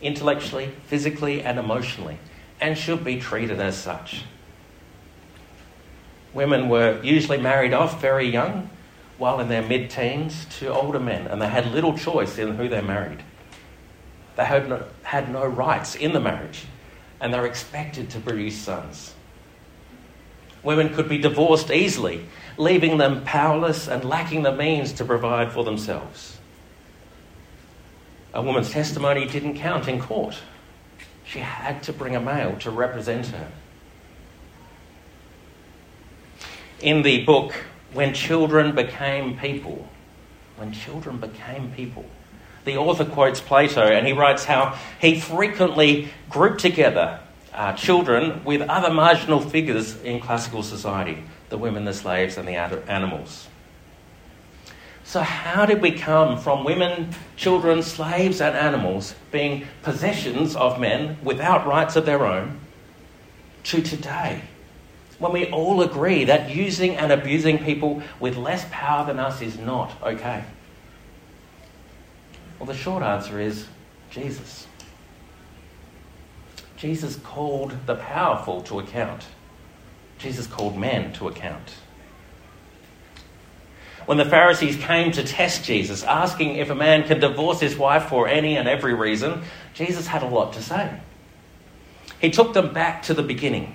intellectually, 0.00 0.72
physically, 0.86 1.42
and 1.42 1.58
emotionally 1.58 2.18
and 2.60 2.76
should 2.76 3.04
be 3.04 3.20
treated 3.20 3.60
as 3.60 3.76
such. 3.76 4.24
Women 6.38 6.68
were 6.68 7.02
usually 7.02 7.38
married 7.38 7.74
off 7.74 8.00
very 8.00 8.28
young, 8.28 8.70
while 9.16 9.40
in 9.40 9.48
their 9.48 9.60
mid 9.60 9.90
teens, 9.90 10.46
to 10.60 10.72
older 10.72 11.00
men, 11.00 11.26
and 11.26 11.42
they 11.42 11.48
had 11.48 11.72
little 11.72 11.98
choice 11.98 12.38
in 12.38 12.54
who 12.54 12.68
they 12.68 12.80
married. 12.80 13.24
They 14.36 14.44
had 14.44 14.68
no, 14.68 14.84
had 15.02 15.32
no 15.32 15.44
rights 15.44 15.96
in 15.96 16.12
the 16.12 16.20
marriage, 16.20 16.66
and 17.20 17.34
they 17.34 17.40
were 17.40 17.46
expected 17.46 18.10
to 18.10 18.20
produce 18.20 18.56
sons. 18.56 19.14
Women 20.62 20.94
could 20.94 21.08
be 21.08 21.18
divorced 21.18 21.72
easily, 21.72 22.26
leaving 22.56 22.98
them 22.98 23.24
powerless 23.24 23.88
and 23.88 24.04
lacking 24.04 24.44
the 24.44 24.52
means 24.52 24.92
to 24.92 25.04
provide 25.04 25.50
for 25.50 25.64
themselves. 25.64 26.38
A 28.32 28.40
woman's 28.40 28.70
testimony 28.70 29.26
didn't 29.26 29.54
count 29.54 29.88
in 29.88 30.00
court. 30.00 30.38
She 31.24 31.40
had 31.40 31.82
to 31.82 31.92
bring 31.92 32.14
a 32.14 32.20
male 32.20 32.56
to 32.60 32.70
represent 32.70 33.26
her. 33.26 33.48
In 36.80 37.02
the 37.02 37.24
book, 37.24 37.54
When 37.92 38.14
Children 38.14 38.74
Became 38.74 39.36
People, 39.36 39.88
when 40.58 40.72
children 40.72 41.18
became 41.18 41.70
people, 41.70 42.04
the 42.64 42.76
author 42.76 43.04
quotes 43.04 43.40
Plato 43.40 43.82
and 43.82 44.06
he 44.06 44.12
writes 44.12 44.44
how 44.44 44.76
he 45.00 45.18
frequently 45.18 46.08
grouped 46.28 46.60
together 46.60 47.20
uh, 47.54 47.72
children 47.72 48.44
with 48.44 48.60
other 48.62 48.92
marginal 48.92 49.40
figures 49.40 50.00
in 50.02 50.20
classical 50.20 50.62
society 50.62 51.24
the 51.48 51.56
women, 51.56 51.84
the 51.86 51.94
slaves, 51.94 52.36
and 52.36 52.46
the 52.46 52.56
animals. 52.56 53.48
So, 55.02 55.22
how 55.22 55.64
did 55.64 55.80
we 55.80 55.92
come 55.92 56.38
from 56.38 56.62
women, 56.62 57.14
children, 57.36 57.82
slaves, 57.82 58.42
and 58.42 58.54
animals 58.54 59.14
being 59.32 59.66
possessions 59.82 60.54
of 60.54 60.78
men 60.78 61.16
without 61.22 61.66
rights 61.66 61.96
of 61.96 62.04
their 62.04 62.26
own 62.26 62.60
to 63.64 63.80
today? 63.80 64.42
When 65.18 65.32
we 65.32 65.46
all 65.46 65.82
agree 65.82 66.24
that 66.24 66.54
using 66.54 66.96
and 66.96 67.10
abusing 67.10 67.58
people 67.58 68.02
with 68.20 68.36
less 68.36 68.64
power 68.70 69.06
than 69.06 69.18
us 69.18 69.42
is 69.42 69.58
not 69.58 69.92
okay? 70.02 70.44
Well, 72.58 72.66
the 72.66 72.74
short 72.74 73.02
answer 73.02 73.40
is 73.40 73.66
Jesus. 74.10 74.66
Jesus 76.76 77.16
called 77.16 77.74
the 77.86 77.96
powerful 77.96 78.60
to 78.62 78.78
account. 78.78 79.26
Jesus 80.18 80.46
called 80.46 80.76
men 80.76 81.12
to 81.14 81.28
account 81.28 81.74
when 84.08 84.16
the 84.16 84.24
Pharisees 84.24 84.78
came 84.78 85.12
to 85.12 85.22
test 85.22 85.64
Jesus, 85.64 86.02
asking 86.02 86.56
if 86.56 86.70
a 86.70 86.74
man 86.74 87.06
can 87.06 87.20
divorce 87.20 87.60
his 87.60 87.76
wife 87.76 88.04
for 88.04 88.26
any 88.26 88.56
and 88.56 88.66
every 88.66 88.94
reason, 88.94 89.42
Jesus 89.74 90.06
had 90.06 90.22
a 90.22 90.26
lot 90.26 90.54
to 90.54 90.62
say. 90.62 90.98
He 92.18 92.30
took 92.30 92.54
them 92.54 92.72
back 92.72 93.02
to 93.02 93.12
the 93.12 93.22
beginning. 93.22 93.74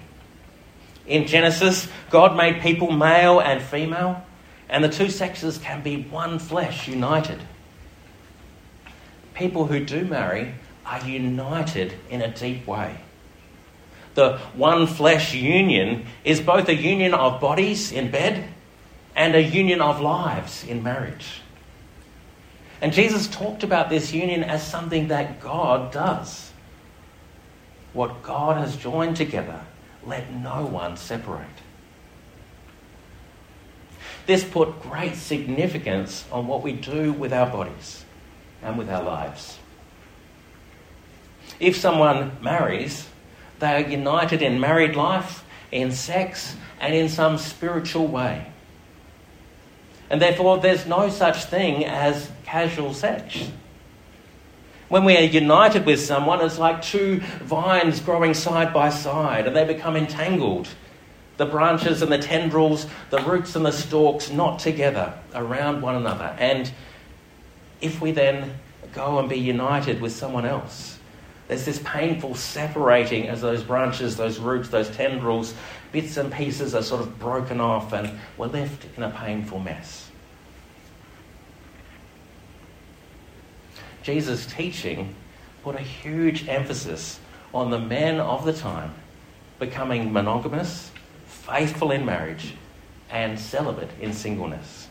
In 1.08 1.28
Genesis, 1.28 1.88
God 2.10 2.38
made 2.38 2.62
people 2.62 2.92
male 2.92 3.40
and 3.40 3.62
female, 3.62 4.24
and 4.70 4.84
the 4.84 4.90
two 4.90 5.10
sexes 5.10 5.58
can 5.58 5.82
be 5.84 6.04
one 6.04 6.40
flesh 6.40 6.88
united. 6.88 7.42
People 9.34 9.66
who 9.68 9.84
do 9.84 10.06
marry 10.06 10.54
are 10.86 11.06
united 11.08 11.94
in 12.10 12.22
a 12.22 12.34
deep 12.34 12.66
way. 12.68 12.98
The 14.16 14.38
one 14.56 14.88
flesh 14.88 15.34
union 15.34 16.06
is 16.24 16.40
both 16.40 16.70
a 16.70 16.76
union 16.76 17.14
of 17.14 17.42
bodies 17.42 17.92
in 17.92 18.12
bed 18.12 18.48
and 19.16 19.36
a 19.36 19.42
union 19.42 19.82
of 19.82 20.02
lives 20.02 20.64
in 20.64 20.84
marriage. 20.84 21.42
And 22.82 22.94
Jesus 22.94 23.28
talked 23.28 23.64
about 23.64 23.90
this 23.90 24.14
union 24.14 24.44
as 24.44 24.66
something 24.66 25.08
that 25.08 25.40
God 25.40 25.92
does. 25.92 26.52
What 27.94 28.24
God 28.24 28.58
has 28.58 28.76
joined 28.76 29.16
together, 29.16 29.62
let 30.06 30.32
no 30.32 30.66
one 30.66 30.98
separate. 30.98 31.48
This 34.26 34.44
put 34.44 34.82
great 34.82 35.16
significance 35.16 36.26
on 36.32 36.48
what 36.48 36.62
we 36.62 36.72
do 36.72 37.12
with 37.12 37.34
our 37.34 37.50
bodies 37.50 38.06
and 38.62 38.78
with 38.78 38.90
our 38.90 39.04
lives. 39.04 39.60
If 41.60 41.76
someone 41.76 42.38
marries, 42.42 43.08
they 43.60 43.84
are 43.84 43.90
united 43.90 44.42
in 44.42 44.60
married 44.60 44.96
life, 44.96 45.44
in 45.72 45.92
sex, 45.92 46.56
and 46.80 46.94
in 46.94 47.10
some 47.10 47.38
spiritual 47.38 48.08
way. 48.08 48.48
And 50.10 50.22
therefore, 50.22 50.60
there's 50.60 50.86
no 50.86 51.10
such 51.10 51.46
thing 51.46 51.86
as 51.86 52.30
casual 52.46 52.94
sex. 52.94 53.50
When 54.94 55.06
we 55.06 55.18
are 55.18 55.22
united 55.22 55.88
with 55.88 56.00
someone, 56.00 56.40
it's 56.42 56.60
like 56.60 56.84
two 56.84 57.20
vines 57.42 58.00
growing 58.00 58.36
side 58.36 58.72
by 58.72 58.92
side 58.92 59.48
and 59.48 59.56
they 59.56 59.66
become 59.66 59.96
entangled. 59.96 60.68
The 61.38 61.48
branches 61.48 62.04
and 62.04 62.12
the 62.12 62.20
tendrils, 62.20 62.86
the 63.10 63.18
roots 63.18 63.56
and 63.56 63.66
the 63.66 63.72
stalks 63.72 64.30
knot 64.30 64.60
together 64.60 65.16
around 65.34 65.82
one 65.82 65.96
another. 65.96 66.36
And 66.38 66.72
if 67.82 68.02
we 68.02 68.12
then 68.12 68.54
go 68.94 69.18
and 69.18 69.28
be 69.28 69.40
united 69.40 70.00
with 70.00 70.12
someone 70.12 70.46
else, 70.46 71.00
there's 71.48 71.66
this 71.66 71.82
painful 71.84 72.36
separating 72.36 73.30
as 73.30 73.42
those 73.42 73.64
branches, 73.64 74.16
those 74.16 74.38
roots, 74.38 74.70
those 74.70 74.92
tendrils, 74.92 75.56
bits 75.92 76.18
and 76.18 76.32
pieces 76.32 76.76
are 76.76 76.84
sort 76.84 77.02
of 77.02 77.18
broken 77.18 77.60
off 77.60 77.94
and 77.94 78.12
we're 78.38 78.46
left 78.46 78.86
in 78.96 79.02
a 79.02 79.10
painful 79.10 79.58
mess. 79.58 80.12
Jesus' 84.04 84.46
teaching 84.46 85.16
put 85.64 85.76
a 85.76 85.82
huge 85.82 86.48
emphasis 86.48 87.20
on 87.54 87.72
the 87.72 87.80
men 87.80 88.20
of 88.20 88.46
the 88.46 88.54
time 88.54 88.94
becoming 89.60 90.12
monogamous, 90.12 90.92
faithful 91.26 91.92
in 91.92 92.06
marriage 92.06 92.54
and 93.10 93.40
celibate 93.40 93.90
in 94.02 94.12
singleness. 94.12 94.88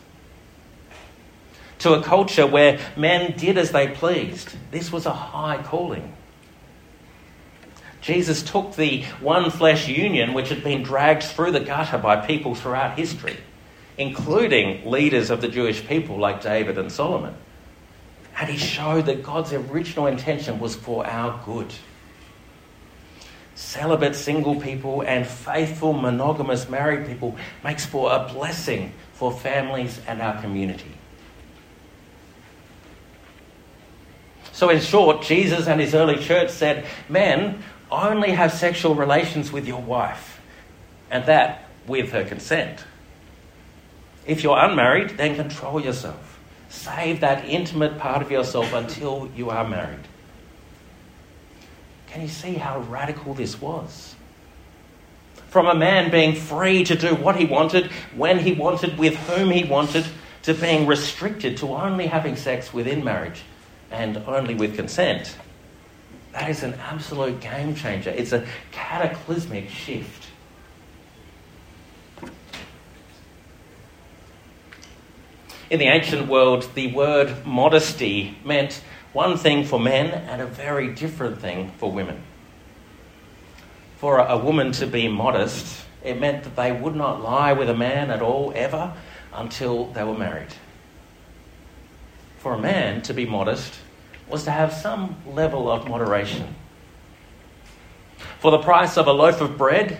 To 1.79 1.93
a 1.93 2.01
culture 2.01 2.47
where 2.47 2.79
men 2.95 3.37
did 3.37 3.57
as 3.57 3.71
they 3.71 3.89
pleased, 3.89 4.55
this 4.71 4.91
was 4.91 5.05
a 5.05 5.13
high 5.13 5.61
calling. 5.61 6.13
Jesus 8.01 8.41
took 8.41 8.75
the 8.75 9.03
one 9.21 9.51
flesh 9.51 9.87
union 9.87 10.33
which 10.33 10.49
had 10.49 10.63
been 10.63 10.83
dragged 10.83 11.23
through 11.23 11.51
the 11.51 11.59
gutter 11.59 11.97
by 11.97 12.25
people 12.25 12.55
throughout 12.55 12.97
history, 12.97 13.37
including 13.97 14.89
leaders 14.89 15.29
of 15.29 15.41
the 15.41 15.47
Jewish 15.47 15.85
people 15.85 16.17
like 16.17 16.41
David 16.41 16.77
and 16.77 16.91
Solomon. 16.91 17.35
And 18.39 18.49
he 18.49 18.57
showed 18.57 19.05
that 19.05 19.23
God's 19.23 19.53
original 19.53 20.07
intention 20.07 20.59
was 20.59 20.75
for 20.75 21.05
our 21.05 21.39
good. 21.45 21.73
Celibate 23.55 24.15
single 24.15 24.59
people 24.59 25.01
and 25.01 25.27
faithful 25.27 25.93
monogamous 25.93 26.67
married 26.67 27.07
people 27.07 27.35
makes 27.63 27.85
for 27.85 28.11
a 28.11 28.27
blessing 28.33 28.93
for 29.13 29.31
families 29.31 30.01
and 30.07 30.21
our 30.21 30.41
community. 30.41 30.91
So, 34.51 34.69
in 34.69 34.81
short, 34.81 35.23
Jesus 35.23 35.67
and 35.67 35.81
his 35.81 35.95
early 35.95 36.17
church 36.23 36.49
said, 36.49 36.85
Men, 37.09 37.63
only 37.91 38.31
have 38.31 38.53
sexual 38.53 38.95
relations 38.95 39.51
with 39.51 39.67
your 39.67 39.81
wife, 39.81 40.39
and 41.09 41.25
that 41.25 41.69
with 41.87 42.11
her 42.11 42.23
consent. 42.23 42.83
If 44.25 44.43
you're 44.43 44.57
unmarried, 44.57 45.17
then 45.17 45.35
control 45.35 45.81
yourself. 45.81 46.32
Save 46.73 47.21
that 47.21 47.45
intimate 47.45 47.99
part 47.99 48.23
of 48.23 48.31
yourself 48.31 48.73
until 48.73 49.29
you 49.37 49.51
are 49.51 49.65
married. 49.65 50.07
Can 52.07 52.23
you 52.23 52.27
see 52.27 52.55
how 52.55 52.79
radical 52.79 53.35
this 53.35 53.61
was? 53.61 54.15
From 55.49 55.67
a 55.67 55.75
man 55.75 56.09
being 56.09 56.35
free 56.35 56.83
to 56.85 56.95
do 56.95 57.13
what 57.13 57.35
he 57.35 57.45
wanted, 57.45 57.91
when 58.15 58.39
he 58.39 58.53
wanted, 58.53 58.97
with 58.97 59.15
whom 59.15 59.51
he 59.51 59.63
wanted, 59.63 60.05
to 60.41 60.55
being 60.55 60.87
restricted 60.87 61.57
to 61.57 61.67
only 61.75 62.07
having 62.07 62.35
sex 62.35 62.73
within 62.73 63.03
marriage 63.03 63.43
and 63.91 64.17
only 64.27 64.55
with 64.55 64.75
consent. 64.75 65.37
That 66.33 66.49
is 66.49 66.63
an 66.63 66.73
absolute 66.73 67.39
game 67.39 67.75
changer. 67.75 68.09
It's 68.09 68.33
a 68.33 68.45
cataclysmic 68.71 69.69
shift. 69.69 70.22
In 75.69 75.79
the 75.79 75.87
ancient 75.87 76.27
world, 76.27 76.69
the 76.75 76.93
word 76.93 77.45
modesty 77.45 78.37
meant 78.43 78.81
one 79.13 79.37
thing 79.37 79.63
for 79.63 79.79
men 79.79 80.11
and 80.11 80.41
a 80.41 80.45
very 80.45 80.93
different 80.93 81.39
thing 81.39 81.71
for 81.77 81.91
women. 81.91 82.21
For 83.97 84.19
a, 84.19 84.37
woman 84.37 84.73
to 84.73 84.87
be 84.87 85.07
modest, 85.07 85.85
it 86.03 86.19
meant 86.19 86.43
that 86.43 86.55
they 86.55 86.71
would 86.71 86.95
not 86.95 87.21
lie 87.21 87.53
with 87.53 87.69
a 87.69 87.75
man 87.75 88.11
at 88.11 88.21
all, 88.21 88.51
ever, 88.55 88.93
until 89.33 89.85
they 89.85 90.03
were 90.03 90.17
married. 90.17 90.53
For 92.39 92.53
a 92.53 92.59
man 92.59 93.01
to 93.03 93.13
be 93.13 93.25
modest 93.25 93.73
was 94.27 94.43
to 94.43 94.51
have 94.51 94.73
some 94.73 95.15
level 95.25 95.71
of 95.71 95.87
moderation. 95.87 96.55
For 98.39 98.51
the 98.51 98.57
price 98.57 98.97
of 98.97 99.07
a 99.07 99.13
loaf 99.13 99.39
of 99.39 99.57
bread, 99.57 99.99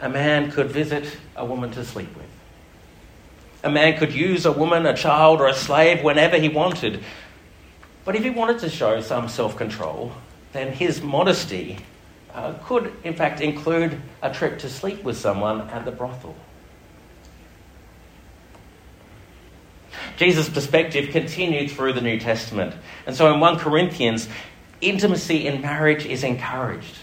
a 0.00 0.08
man 0.08 0.50
could 0.50 0.70
visit 0.70 1.16
a 1.34 1.44
woman 1.44 1.70
to 1.72 1.84
sleep 1.84 2.14
with. 2.14 2.29
A 3.62 3.70
man 3.70 3.98
could 3.98 4.12
use 4.12 4.46
a 4.46 4.52
woman, 4.52 4.86
a 4.86 4.96
child, 4.96 5.40
or 5.40 5.48
a 5.48 5.54
slave 5.54 6.02
whenever 6.02 6.38
he 6.38 6.48
wanted. 6.48 7.02
But 8.04 8.16
if 8.16 8.22
he 8.22 8.30
wanted 8.30 8.60
to 8.60 8.70
show 8.70 9.00
some 9.00 9.28
self 9.28 9.56
control, 9.56 10.12
then 10.52 10.72
his 10.72 11.02
modesty 11.02 11.78
uh, 12.34 12.54
could, 12.64 12.92
in 13.04 13.14
fact, 13.14 13.40
include 13.40 14.00
a 14.22 14.32
trip 14.32 14.58
to 14.60 14.68
sleep 14.68 15.02
with 15.02 15.16
someone 15.16 15.62
at 15.70 15.84
the 15.84 15.90
brothel. 15.90 16.34
Jesus' 20.16 20.48
perspective 20.48 21.10
continued 21.10 21.70
through 21.70 21.94
the 21.94 22.00
New 22.00 22.18
Testament. 22.18 22.74
And 23.06 23.16
so 23.16 23.32
in 23.32 23.40
1 23.40 23.58
Corinthians, 23.58 24.28
intimacy 24.80 25.46
in 25.46 25.60
marriage 25.60 26.06
is 26.06 26.24
encouraged. 26.24 26.96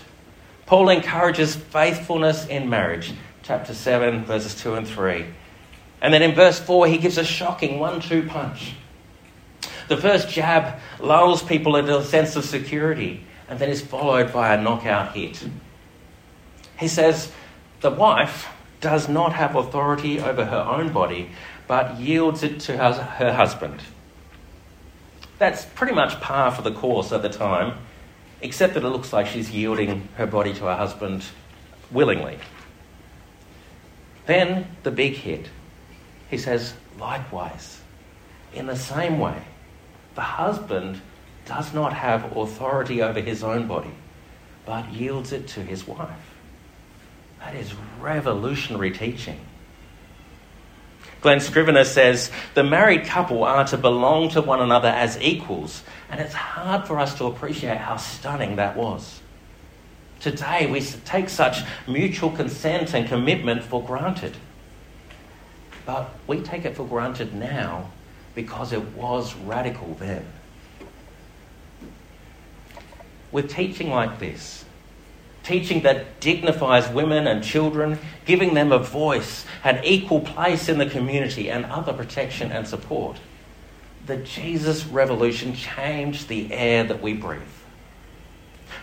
Paul 0.65 0.89
encourages 0.89 1.55
faithfulness 1.55 2.45
in 2.47 2.69
marriage, 2.69 3.13
chapter 3.43 3.73
7, 3.73 4.25
verses 4.25 4.55
2 4.55 4.75
and 4.75 4.87
3. 4.87 5.25
And 6.01 6.13
then 6.13 6.21
in 6.21 6.35
verse 6.35 6.59
4, 6.59 6.87
he 6.87 6.97
gives 6.97 7.17
a 7.17 7.23
shocking 7.23 7.79
one 7.79 8.01
two 8.01 8.23
punch. 8.23 8.73
The 9.87 9.97
first 9.97 10.29
jab 10.29 10.79
lulls 10.99 11.41
people 11.41 11.75
into 11.77 11.97
a 11.97 12.03
sense 12.03 12.35
of 12.35 12.45
security 12.45 13.23
and 13.49 13.57
then 13.57 13.69
is 13.69 13.81
followed 13.81 14.33
by 14.33 14.53
a 14.53 14.61
knockout 14.61 15.15
hit. 15.15 15.47
He 16.77 16.87
says, 16.87 17.31
The 17.79 17.89
wife 17.89 18.47
does 18.81 19.07
not 19.07 19.33
have 19.33 19.55
authority 19.55 20.19
over 20.19 20.45
her 20.45 20.59
own 20.59 20.91
body, 20.91 21.29
but 21.67 21.99
yields 21.99 22.43
it 22.43 22.59
to 22.61 22.77
her, 22.77 22.93
her 22.93 23.33
husband. 23.33 23.81
That's 25.39 25.65
pretty 25.65 25.93
much 25.93 26.19
par 26.19 26.51
for 26.51 26.61
the 26.61 26.71
course 26.71 27.11
at 27.11 27.21
the 27.21 27.29
time, 27.29 27.77
except 28.41 28.73
that 28.73 28.83
it 28.83 28.89
looks 28.89 29.13
like 29.13 29.27
she's 29.27 29.51
yielding 29.51 30.07
her 30.15 30.27
body 30.27 30.53
to 30.53 30.65
her 30.65 30.75
husband 30.75 31.25
willingly. 31.91 32.39
Then 34.25 34.67
the 34.83 34.91
big 34.91 35.13
hit. 35.13 35.49
He 36.29 36.37
says, 36.37 36.73
likewise, 36.99 37.79
in 38.53 38.65
the 38.65 38.75
same 38.75 39.19
way, 39.19 39.41
the 40.15 40.21
husband 40.21 41.01
does 41.45 41.73
not 41.73 41.93
have 41.93 42.35
authority 42.35 43.01
over 43.01 43.21
his 43.21 43.43
own 43.43 43.67
body, 43.67 43.93
but 44.65 44.91
yields 44.91 45.31
it 45.31 45.47
to 45.49 45.61
his 45.61 45.87
wife. 45.87 46.35
That 47.39 47.55
is 47.55 47.73
revolutionary 47.99 48.91
teaching. 48.91 49.39
Glen 51.21 51.39
Scrivener 51.39 51.83
says 51.83 52.31
the 52.53 52.63
married 52.63 53.05
couple 53.05 53.43
are 53.43 53.65
to 53.65 53.77
belong 53.77 54.29
to 54.29 54.41
one 54.41 54.59
another 54.59 54.89
as 54.89 55.19
equals, 55.21 55.83
and 56.09 56.19
it's 56.19 56.33
hard 56.33 56.85
for 56.85 56.99
us 56.99 57.17
to 57.17 57.25
appreciate 57.25 57.77
how 57.77 57.97
stunning 57.97 58.57
that 58.57 58.75
was. 58.75 59.21
Today, 60.19 60.69
we 60.69 60.81
take 60.81 61.29
such 61.29 61.59
mutual 61.87 62.31
consent 62.31 62.93
and 62.93 63.07
commitment 63.07 63.63
for 63.63 63.83
granted. 63.83 64.35
But 65.87 66.09
we 66.27 66.41
take 66.41 66.65
it 66.65 66.75
for 66.75 66.85
granted 66.85 67.33
now 67.33 67.89
because 68.35 68.73
it 68.73 68.83
was 68.89 69.33
radical 69.35 69.95
then. 69.97 70.25
With 73.31 73.49
teaching 73.49 73.89
like 73.89 74.19
this, 74.19 74.65
teaching 75.43 75.83
that 75.83 76.19
dignifies 76.19 76.89
women 76.89 77.25
and 77.25 77.41
children, 77.41 77.99
giving 78.25 78.53
them 78.53 78.73
a 78.73 78.79
voice, 78.79 79.45
an 79.63 79.81
equal 79.85 80.19
place 80.19 80.67
in 80.67 80.77
the 80.77 80.85
community, 80.85 81.49
and 81.49 81.65
other 81.65 81.93
protection 81.93 82.51
and 82.51 82.67
support. 82.67 83.17
The 84.07 84.17
Jesus 84.17 84.85
revolution 84.85 85.55
changed 85.55 86.27
the 86.27 86.51
air 86.53 86.83
that 86.83 87.01
we 87.01 87.13
breathe. 87.13 87.41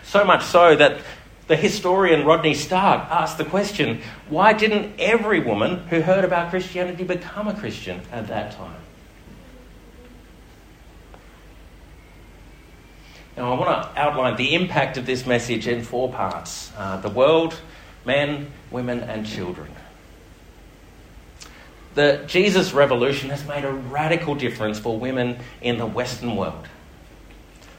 So 0.03 0.25
much 0.25 0.43
so 0.43 0.75
that 0.75 1.01
the 1.47 1.55
historian 1.55 2.25
Rodney 2.25 2.53
Stark 2.53 3.09
asked 3.11 3.37
the 3.37 3.45
question 3.45 4.01
why 4.29 4.53
didn't 4.53 4.99
every 4.99 5.39
woman 5.39 5.87
who 5.87 6.01
heard 6.01 6.25
about 6.25 6.49
Christianity 6.49 7.03
become 7.03 7.47
a 7.47 7.53
Christian 7.53 8.01
at 8.11 8.27
that 8.27 8.53
time? 8.53 8.81
Now, 13.37 13.53
I 13.53 13.59
want 13.59 13.93
to 13.93 13.99
outline 13.99 14.37
the 14.37 14.55
impact 14.55 14.97
of 14.97 15.05
this 15.05 15.25
message 15.25 15.67
in 15.67 15.83
four 15.83 16.11
parts 16.11 16.71
uh, 16.77 16.97
the 16.97 17.09
world, 17.09 17.59
men, 18.05 18.51
women, 18.71 19.01
and 19.01 19.25
children. 19.25 19.69
The 21.95 22.23
Jesus 22.27 22.73
revolution 22.73 23.29
has 23.29 23.45
made 23.45 23.65
a 23.65 23.71
radical 23.71 24.35
difference 24.35 24.79
for 24.79 24.97
women 24.97 25.37
in 25.61 25.77
the 25.77 25.85
Western 25.85 26.35
world. 26.35 26.67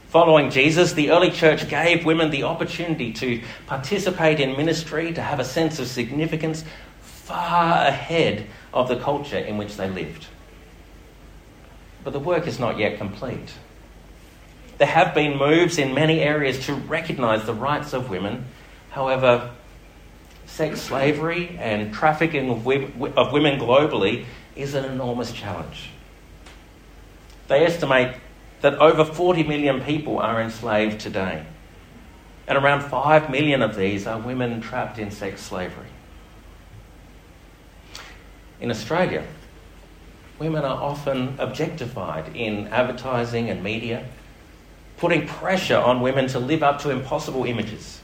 Following 0.09 0.51
Jesus, 0.51 0.93
the 0.93 1.11
early 1.11 1.31
church 1.31 1.67
gave 1.67 2.05
women 2.05 2.29
the 2.29 2.43
opportunity 2.43 3.11
to 3.13 3.41
participate 3.65 4.39
in 4.39 4.55
ministry, 4.55 5.13
to 5.13 5.21
have 5.21 5.39
a 5.39 5.45
sense 5.45 5.79
of 5.79 5.87
significance 5.87 6.63
far 7.01 7.85
ahead 7.85 8.47
of 8.73 8.87
the 8.87 8.95
culture 8.95 9.37
in 9.37 9.57
which 9.57 9.75
they 9.75 9.89
lived. 9.89 10.27
But 12.05 12.13
the 12.13 12.19
work 12.19 12.47
is 12.47 12.57
not 12.57 12.77
yet 12.77 12.97
complete. 12.97 13.53
There 14.77 14.87
have 14.87 15.13
been 15.13 15.37
moves 15.37 15.77
in 15.77 15.93
many 15.93 16.21
areas 16.21 16.65
to 16.67 16.73
recognise 16.73 17.45
the 17.45 17.53
rights 17.53 17.91
of 17.91 18.09
women. 18.09 18.45
However, 18.91 19.51
sex 20.45 20.79
slavery 20.79 21.57
and 21.59 21.93
trafficking 21.93 22.49
of 22.49 22.65
women 22.65 23.59
globally 23.59 24.23
is 24.55 24.73
an 24.73 24.85
enormous 24.85 25.33
challenge. 25.33 25.89
They 27.49 27.65
estimate 27.65 28.15
that 28.61 28.75
over 28.75 29.05
40 29.05 29.43
million 29.43 29.81
people 29.81 30.19
are 30.19 30.41
enslaved 30.41 30.99
today, 30.99 31.45
and 32.47 32.57
around 32.57 32.81
5 32.81 33.29
million 33.29 33.61
of 33.61 33.75
these 33.75 34.07
are 34.07 34.19
women 34.19 34.61
trapped 34.61 34.97
in 34.97 35.11
sex 35.11 35.41
slavery. 35.41 35.87
In 38.59 38.71
Australia, 38.71 39.23
women 40.39 40.63
are 40.63 40.81
often 40.81 41.35
objectified 41.39 42.35
in 42.35 42.67
advertising 42.67 43.49
and 43.49 43.63
media 43.63 44.05
putting 44.97 45.27
pressure 45.27 45.77
on 45.77 46.01
women 46.01 46.27
to 46.27 46.39
live 46.39 46.63
up 46.63 46.81
to 46.81 46.89
impossible 46.89 47.45
images. 47.45 48.01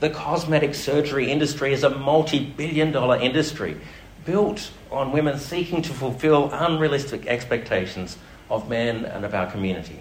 The 0.00 0.10
cosmetic 0.10 0.74
surgery 0.74 1.30
industry 1.30 1.72
is 1.72 1.82
a 1.82 1.90
multi 1.90 2.38
billion 2.38 2.92
dollar 2.92 3.18
industry 3.18 3.80
built 4.24 4.70
on 4.90 5.12
women 5.12 5.38
seeking 5.38 5.82
to 5.82 5.92
fulfill 5.92 6.50
unrealistic 6.52 7.26
expectations 7.26 8.16
of 8.50 8.68
men 8.68 9.04
and 9.04 9.24
of 9.24 9.34
our 9.34 9.50
community. 9.50 10.00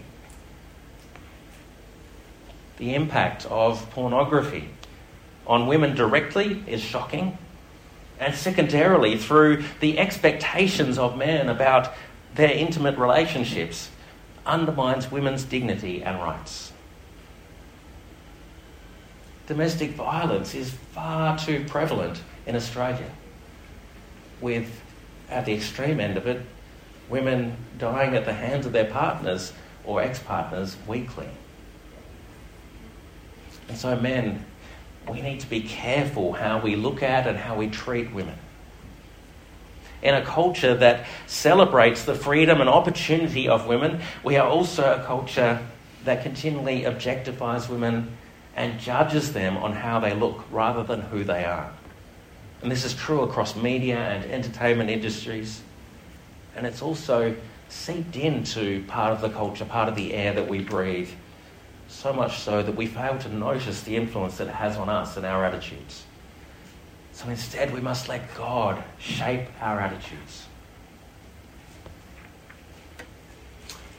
The 2.77 2.95
impact 2.95 3.45
of 3.45 3.89
pornography 3.91 4.69
on 5.45 5.67
women 5.67 5.95
directly 5.95 6.63
is 6.67 6.81
shocking, 6.81 7.37
and 8.19 8.33
secondarily, 8.33 9.17
through 9.17 9.63
the 9.79 9.99
expectations 9.99 10.97
of 10.97 11.17
men 11.17 11.49
about 11.49 11.93
their 12.35 12.51
intimate 12.51 12.97
relationships, 12.97 13.89
undermines 14.45 15.11
women's 15.11 15.43
dignity 15.43 16.03
and 16.03 16.19
rights. 16.19 16.71
Domestic 19.47 19.91
violence 19.91 20.55
is 20.55 20.71
far 20.71 21.37
too 21.37 21.65
prevalent 21.67 22.21
in 22.45 22.55
Australia, 22.55 23.09
with, 24.39 24.81
at 25.29 25.45
the 25.45 25.53
extreme 25.53 25.99
end 25.99 26.17
of 26.17 26.27
it, 26.27 26.41
women 27.13 27.55
dying 27.77 28.15
at 28.15 28.25
the 28.25 28.33
hands 28.33 28.65
of 28.65 28.71
their 28.71 28.89
partners 28.89 29.53
or 29.85 30.01
ex 30.01 30.17
partners 30.17 30.75
weekly. 30.87 31.29
And 33.69 33.77
so, 33.77 33.95
men, 33.95 34.43
we 35.07 35.21
need 35.21 35.39
to 35.41 35.47
be 35.47 35.61
careful 35.61 36.33
how 36.33 36.59
we 36.59 36.75
look 36.75 37.03
at 37.03 37.27
and 37.27 37.37
how 37.37 37.55
we 37.55 37.69
treat 37.69 38.11
women. 38.11 38.37
In 40.01 40.15
a 40.15 40.25
culture 40.25 40.73
that 40.73 41.05
celebrates 41.27 42.03
the 42.03 42.15
freedom 42.15 42.59
and 42.59 42.69
opportunity 42.69 43.47
of 43.47 43.67
women, 43.67 44.01
we 44.23 44.37
are 44.37 44.49
also 44.49 44.99
a 44.99 45.05
culture 45.05 45.59
that 46.05 46.23
continually 46.23 46.81
objectifies 46.81 47.69
women 47.69 48.17
and 48.55 48.79
judges 48.79 49.33
them 49.33 49.55
on 49.57 49.73
how 49.73 49.99
they 49.99 50.15
look 50.15 50.43
rather 50.51 50.83
than 50.83 51.01
who 51.01 51.23
they 51.23 51.45
are. 51.45 51.71
And 52.63 52.71
this 52.71 52.83
is 52.83 52.95
true 52.95 53.21
across 53.21 53.55
media 53.55 53.97
and 53.97 54.25
entertainment 54.31 54.89
industries. 54.89 55.61
And 56.55 56.65
it's 56.65 56.81
also 56.81 57.35
seeped 57.69 58.15
into 58.15 58.83
part 58.85 59.13
of 59.13 59.21
the 59.21 59.29
culture, 59.29 59.65
part 59.65 59.89
of 59.89 59.95
the 59.95 60.13
air 60.13 60.33
that 60.33 60.47
we 60.47 60.59
breathe 60.59 61.09
so 61.87 62.11
much 62.11 62.39
so 62.39 62.63
that 62.63 62.75
we 62.75 62.87
fail 62.87 63.17
to 63.19 63.29
notice 63.29 63.81
the 63.81 63.95
influence 63.95 64.37
that 64.37 64.47
it 64.47 64.53
has 64.53 64.77
on 64.77 64.89
us 64.89 65.15
and 65.15 65.25
our 65.25 65.45
attitudes. 65.45 66.03
So 67.11 67.29
instead, 67.29 67.71
we 67.73 67.79
must 67.79 68.09
let 68.09 68.33
God 68.35 68.83
shape 68.97 69.47
our 69.61 69.79
attitudes. 69.79 70.47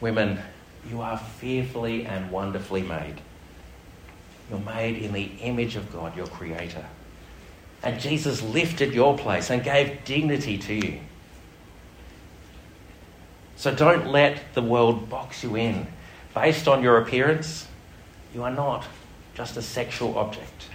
Women, 0.00 0.40
you 0.90 1.00
are 1.00 1.16
fearfully 1.16 2.04
and 2.04 2.30
wonderfully 2.30 2.82
made. 2.82 3.20
You're 4.50 4.58
made 4.58 4.96
in 4.96 5.12
the 5.12 5.30
image 5.40 5.76
of 5.76 5.90
God, 5.92 6.16
your 6.16 6.26
Creator. 6.26 6.84
And 7.82 8.00
Jesus 8.00 8.42
lifted 8.42 8.92
your 8.92 9.16
place 9.16 9.50
and 9.50 9.62
gave 9.62 10.04
dignity 10.04 10.58
to 10.58 10.74
you. 10.74 11.00
So 13.56 13.74
don't 13.74 14.06
let 14.06 14.54
the 14.54 14.62
world 14.62 15.08
box 15.08 15.42
you 15.42 15.56
in 15.56 15.86
based 16.34 16.66
on 16.66 16.82
your 16.82 16.98
appearance 16.98 17.66
you 18.34 18.42
are 18.42 18.50
not 18.50 18.84
just 19.34 19.56
a 19.56 19.62
sexual 19.62 20.18
object. 20.18 20.68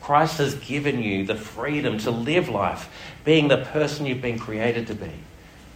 Christ 0.00 0.38
has 0.38 0.54
given 0.54 1.02
you 1.02 1.24
the 1.24 1.34
freedom 1.34 1.98
to 1.98 2.10
live 2.10 2.48
life 2.48 2.88
being 3.24 3.48
the 3.48 3.58
person 3.58 4.06
you've 4.06 4.22
been 4.22 4.38
created 4.38 4.86
to 4.88 4.94
be. 4.94 5.10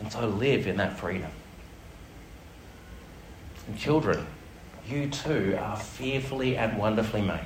And 0.00 0.10
so 0.10 0.26
live 0.26 0.66
in 0.66 0.76
that 0.76 0.98
freedom. 0.98 1.30
And 3.66 3.78
children, 3.78 4.26
you 4.88 5.08
too 5.08 5.56
are 5.60 5.76
fearfully 5.76 6.56
and 6.56 6.78
wonderfully 6.78 7.22
made. 7.22 7.40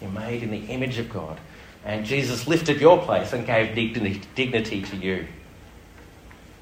You're 0.00 0.10
made 0.10 0.42
in 0.42 0.50
the 0.50 0.66
image 0.66 0.98
of 0.98 1.10
God. 1.10 1.38
And 1.84 2.04
Jesus 2.04 2.46
lifted 2.46 2.80
your 2.80 3.02
place 3.02 3.32
and 3.32 3.46
gave 3.46 3.74
dignity, 3.74 4.82
to 4.82 4.96
you. 4.96 5.26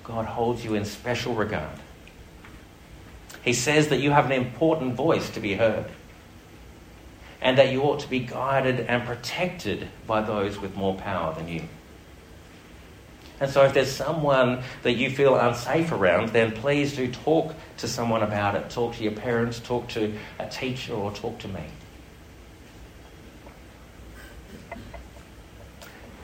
God 0.09 0.25
holds 0.25 0.65
you 0.65 0.75
in 0.75 0.87
special 0.87 1.35
regard. 1.35 1.79
He 3.45 3.53
says 3.53 3.89
that 3.89 4.01
you 4.01 4.11
have 4.11 4.25
an 4.27 4.33
important 4.33 4.95
voice 4.95 5.29
to 5.31 5.41
be 5.41 5.55
heard 5.55 5.85
and 7.41 7.59
that 7.59 7.71
you 7.71 7.83
ought 7.83 8.01
to 8.01 8.09
be 8.09 8.21
guided 8.21 8.81
and 8.81 9.05
protected 9.05 9.87
by 10.07 10.23
those 10.23 10.59
with 10.59 10.75
more 10.75 10.95
power 10.95 11.35
than 11.35 11.47
you. 11.47 11.63
And 13.41 13.49
so, 13.51 13.65
if 13.65 13.75
there's 13.75 13.93
someone 13.93 14.63
that 14.83 14.95
you 14.95 15.11
feel 15.11 15.37
unsafe 15.37 15.93
around, 15.93 16.31
then 16.31 16.51
please 16.51 16.97
do 16.97 17.13
talk 17.13 17.55
to 17.77 17.87
someone 17.87 18.23
about 18.23 18.57
it. 18.57 18.69
Talk 18.69 18.97
to 18.97 19.05
your 19.05 19.13
parents, 19.13 19.61
talk 19.61 19.89
to 19.91 20.13
a 20.41 20.49
teacher, 20.49 20.95
or 20.95 21.13
talk 21.13 21.39
to 21.41 21.49
me. 21.49 21.63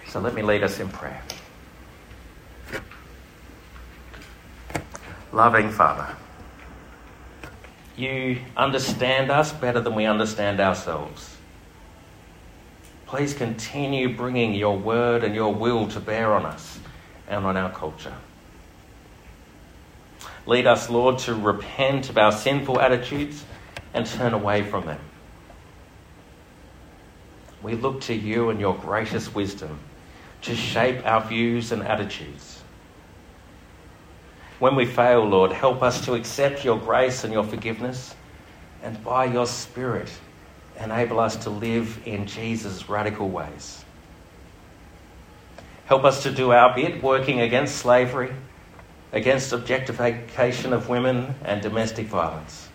So, 0.09 0.19
let 0.19 0.35
me 0.35 0.43
lead 0.43 0.65
us 0.65 0.81
in 0.81 0.89
prayer. 0.89 1.23
Loving 5.35 5.69
Father. 5.69 6.15
You 7.97 8.39
understand 8.57 9.33
us 9.33 9.53
better 9.53 9.81
than 9.81 9.97
we 9.97 10.05
understand 10.05 10.61
ourselves. 10.61 11.37
Please 13.07 13.35
continue 13.35 14.17
bringing 14.17 14.55
your 14.55 14.79
word 14.79 15.25
and 15.25 15.35
your 15.35 15.53
will 15.53 15.89
to 15.89 15.99
bear 15.99 16.33
on 16.33 16.47
us 16.47 16.79
and 17.27 17.45
on 17.45 17.57
our 17.57 17.73
culture. 17.73 18.15
Lead 20.47 20.69
us, 20.69 20.89
Lord, 20.89 21.19
to 21.21 21.35
repent 21.35 22.11
of 22.11 22.17
our 22.17 22.31
sinful 22.31 22.81
attitudes 22.81 23.45
and 23.93 24.07
turn 24.07 24.35
away 24.35 24.63
from 24.63 24.87
them. 24.87 25.01
We 27.61 27.75
look 27.75 28.03
to 28.03 28.15
you 28.15 28.51
and 28.51 28.61
your 28.61 28.77
gracious 28.77 29.35
wisdom 29.35 29.81
to 30.43 30.55
shape 30.55 31.05
our 31.05 31.23
views 31.23 31.73
and 31.73 31.83
attitudes. 31.83 32.63
When 34.65 34.77
we 34.77 34.87
fail, 34.87 35.23
Lord, 35.27 35.53
help 35.53 35.83
us 35.83 36.07
to 36.07 36.15
accept 36.15 36.65
your 36.65 36.79
grace 36.79 37.23
and 37.23 37.35
your 37.35 37.45
forgiveness, 37.45 38.15
and 38.83 39.05
by 39.05 39.27
your 39.27 39.47
Spirit, 39.47 40.11
enable 40.81 41.21
us 41.21 41.37
to 41.45 41.51
live 41.51 42.01
in 42.07 42.27
Jesus' 42.27 42.89
radical 42.89 43.29
ways. 43.29 43.85
Help 45.85 46.05
us 46.05 46.23
to 46.23 46.31
do 46.31 46.53
our 46.53 46.75
bit 46.75 47.03
working 47.03 47.43
against 47.43 47.77
slavery, 47.77 48.33
against 49.13 49.53
objectification 49.53 50.73
of 50.73 50.89
women, 50.89 51.35
and 51.45 51.61
domestic 51.61 52.07
violence. 52.07 52.71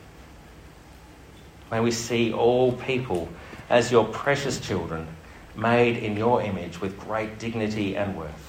May 1.72 1.80
we 1.80 1.90
see 1.90 2.32
all 2.32 2.74
people 2.74 3.30
as 3.68 3.92
your 3.92 4.06
precious 4.06 4.60
children, 4.60 5.08
made 5.56 5.98
in 5.98 6.16
your 6.16 6.44
image 6.44 6.82
with 6.82 7.00
great 7.00 7.40
dignity 7.40 7.98
and 7.98 8.16
worth. 8.16 8.49